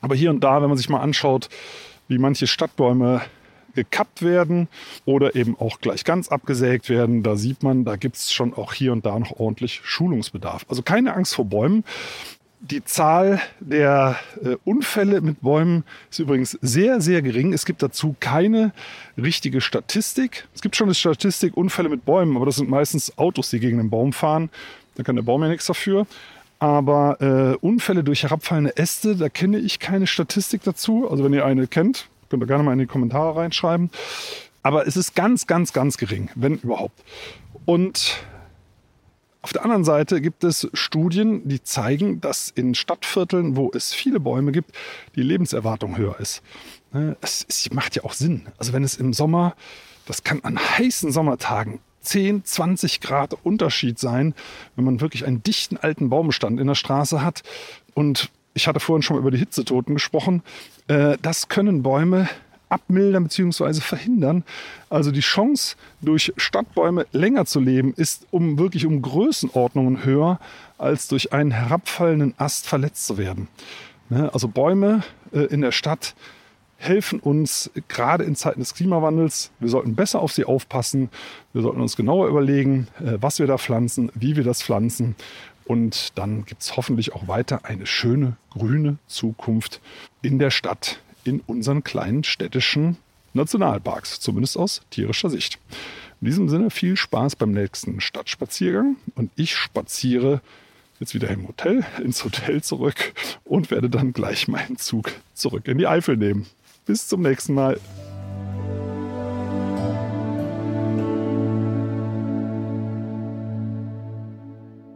Aber 0.00 0.16
hier 0.16 0.30
und 0.30 0.42
da, 0.42 0.60
wenn 0.60 0.68
man 0.68 0.78
sich 0.78 0.88
mal 0.88 1.00
anschaut, 1.00 1.48
wie 2.08 2.18
manche 2.18 2.46
Stadtbäume 2.46 3.22
gekappt 3.76 4.22
werden 4.22 4.68
oder 5.04 5.36
eben 5.36 5.56
auch 5.56 5.80
gleich 5.80 6.04
ganz 6.04 6.28
abgesägt 6.28 6.88
werden. 6.88 7.22
Da 7.22 7.36
sieht 7.36 7.62
man, 7.62 7.84
da 7.84 7.94
gibt 7.94 8.16
es 8.16 8.32
schon 8.32 8.52
auch 8.52 8.72
hier 8.72 8.92
und 8.92 9.06
da 9.06 9.16
noch 9.18 9.38
ordentlich 9.38 9.80
Schulungsbedarf. 9.84 10.66
Also 10.68 10.82
keine 10.82 11.14
Angst 11.14 11.36
vor 11.36 11.44
Bäumen. 11.44 11.84
Die 12.60 12.82
Zahl 12.82 13.40
der 13.60 14.16
äh, 14.42 14.56
Unfälle 14.64 15.20
mit 15.20 15.42
Bäumen 15.42 15.84
ist 16.10 16.18
übrigens 16.18 16.58
sehr, 16.62 17.00
sehr 17.00 17.22
gering. 17.22 17.52
Es 17.52 17.64
gibt 17.64 17.82
dazu 17.82 18.16
keine 18.18 18.72
richtige 19.16 19.60
Statistik. 19.60 20.48
Es 20.54 20.62
gibt 20.62 20.74
schon 20.74 20.86
eine 20.86 20.94
Statistik 20.94 21.56
Unfälle 21.56 21.88
mit 21.88 22.04
Bäumen, 22.04 22.34
aber 22.34 22.46
das 22.46 22.56
sind 22.56 22.68
meistens 22.68 23.16
Autos, 23.18 23.50
die 23.50 23.60
gegen 23.60 23.76
den 23.76 23.90
Baum 23.90 24.12
fahren. 24.12 24.50
Da 24.96 25.02
kann 25.02 25.16
der 25.16 25.22
Baum 25.22 25.42
ja 25.42 25.48
nichts 25.48 25.66
dafür. 25.66 26.06
Aber 26.58 27.20
äh, 27.20 27.56
Unfälle 27.64 28.02
durch 28.02 28.22
herabfallende 28.22 28.76
Äste, 28.76 29.14
da 29.16 29.28
kenne 29.28 29.58
ich 29.58 29.78
keine 29.78 30.06
Statistik 30.06 30.62
dazu. 30.62 31.08
Also 31.10 31.22
wenn 31.22 31.34
ihr 31.34 31.44
eine 31.44 31.66
kennt, 31.66 32.08
Könnt 32.28 32.42
ihr 32.42 32.46
gerne 32.46 32.62
mal 32.62 32.72
in 32.72 32.78
die 32.78 32.86
Kommentare 32.86 33.36
reinschreiben. 33.36 33.90
Aber 34.62 34.86
es 34.86 34.96
ist 34.96 35.14
ganz, 35.14 35.46
ganz, 35.46 35.72
ganz 35.72 35.96
gering, 35.96 36.30
wenn 36.34 36.58
überhaupt. 36.58 37.04
Und 37.66 38.24
auf 39.46 39.52
der 39.52 39.62
anderen 39.62 39.84
Seite 39.84 40.20
gibt 40.20 40.42
es 40.42 40.68
Studien, 40.72 41.46
die 41.48 41.62
zeigen, 41.62 42.20
dass 42.20 42.48
in 42.48 42.74
Stadtvierteln, 42.74 43.54
wo 43.54 43.70
es 43.72 43.94
viele 43.94 44.18
Bäume 44.18 44.50
gibt, 44.50 44.72
die 45.14 45.22
Lebenserwartung 45.22 45.96
höher 45.96 46.18
ist. 46.18 46.42
Ne, 46.92 47.16
es, 47.20 47.70
macht 47.70 47.94
ja 47.94 48.02
auch 48.02 48.12
Sinn. 48.12 48.48
Also 48.58 48.72
wenn 48.72 48.82
es 48.82 48.96
im 48.96 49.12
Sommer, 49.12 49.54
das 50.04 50.24
kann 50.24 50.40
an 50.42 50.58
heißen 50.58 51.12
Sommertagen 51.12 51.78
10, 52.00 52.44
20 52.44 53.00
Grad 53.00 53.34
Unterschied 53.44 54.00
sein, 54.00 54.34
wenn 54.74 54.84
man 54.84 55.00
wirklich 55.00 55.24
einen 55.24 55.44
dichten 55.44 55.76
alten 55.76 56.08
Baumbestand 56.08 56.58
in 56.58 56.66
der 56.66 56.74
Straße 56.74 57.22
hat 57.22 57.44
und 57.94 58.30
ich 58.56 58.66
hatte 58.66 58.80
vorhin 58.80 59.02
schon 59.02 59.16
mal 59.16 59.20
über 59.20 59.30
die 59.30 59.38
Hitzetoten 59.38 59.94
gesprochen. 59.94 60.42
Äh, 60.88 61.18
das 61.22 61.48
können 61.48 61.82
Bäume 61.82 62.28
abmildern 62.68 63.24
bzw. 63.24 63.74
verhindern. 63.74 64.42
Also 64.90 65.12
die 65.12 65.20
Chance, 65.20 65.76
durch 66.00 66.32
Stadtbäume 66.36 67.06
länger 67.12 67.44
zu 67.44 67.60
leben, 67.60 67.92
ist 67.94 68.26
um 68.30 68.58
wirklich 68.58 68.86
um 68.86 69.02
Größenordnungen 69.02 70.04
höher, 70.04 70.40
als 70.78 71.06
durch 71.06 71.32
einen 71.32 71.52
herabfallenden 71.52 72.34
Ast 72.38 72.66
verletzt 72.66 73.06
zu 73.06 73.18
werden. 73.18 73.48
Ne, 74.08 74.32
also 74.32 74.48
Bäume 74.48 75.02
äh, 75.32 75.40
in 75.40 75.60
der 75.60 75.72
Stadt 75.72 76.14
helfen 76.78 77.20
uns 77.20 77.70
gerade 77.88 78.24
in 78.24 78.36
Zeiten 78.36 78.60
des 78.60 78.74
Klimawandels. 78.74 79.50
Wir 79.60 79.68
sollten 79.68 79.94
besser 79.94 80.20
auf 80.20 80.32
sie 80.32 80.44
aufpassen. 80.44 81.10
Wir 81.52 81.62
sollten 81.62 81.80
uns 81.80 81.96
genauer 81.96 82.28
überlegen, 82.28 82.88
äh, 83.00 83.18
was 83.20 83.38
wir 83.38 83.46
da 83.46 83.58
pflanzen, 83.58 84.10
wie 84.14 84.34
wir 84.34 84.44
das 84.44 84.62
pflanzen 84.62 85.14
und 85.66 86.16
dann 86.16 86.44
gibt 86.44 86.62
es 86.62 86.76
hoffentlich 86.76 87.12
auch 87.14 87.28
weiter 87.28 87.64
eine 87.64 87.86
schöne 87.86 88.36
grüne 88.50 88.98
Zukunft 89.06 89.80
in 90.22 90.38
der 90.38 90.50
Stadt, 90.50 91.00
in 91.24 91.40
unseren 91.40 91.82
kleinen 91.84 92.24
städtischen 92.24 92.96
Nationalparks, 93.34 94.20
zumindest 94.20 94.56
aus 94.56 94.82
tierischer 94.90 95.30
Sicht. 95.30 95.58
In 96.20 96.26
diesem 96.26 96.48
Sinne 96.48 96.70
viel 96.70 96.96
Spaß 96.96 97.36
beim 97.36 97.52
nächsten 97.52 98.00
Stadtspaziergang 98.00 98.96
und 99.14 99.30
ich 99.36 99.54
spaziere 99.54 100.40
jetzt 100.98 101.14
wieder 101.14 101.28
im 101.28 101.46
Hotel, 101.46 101.84
ins 102.02 102.24
Hotel 102.24 102.62
zurück 102.62 103.12
und 103.44 103.70
werde 103.70 103.90
dann 103.90 104.12
gleich 104.12 104.48
meinen 104.48 104.78
Zug 104.78 105.12
zurück 105.34 105.68
in 105.68 105.78
die 105.78 105.86
Eifel 105.86 106.16
nehmen. 106.16 106.46
Bis 106.86 107.08
zum 107.08 107.22
nächsten 107.22 107.54
Mal. 107.54 107.78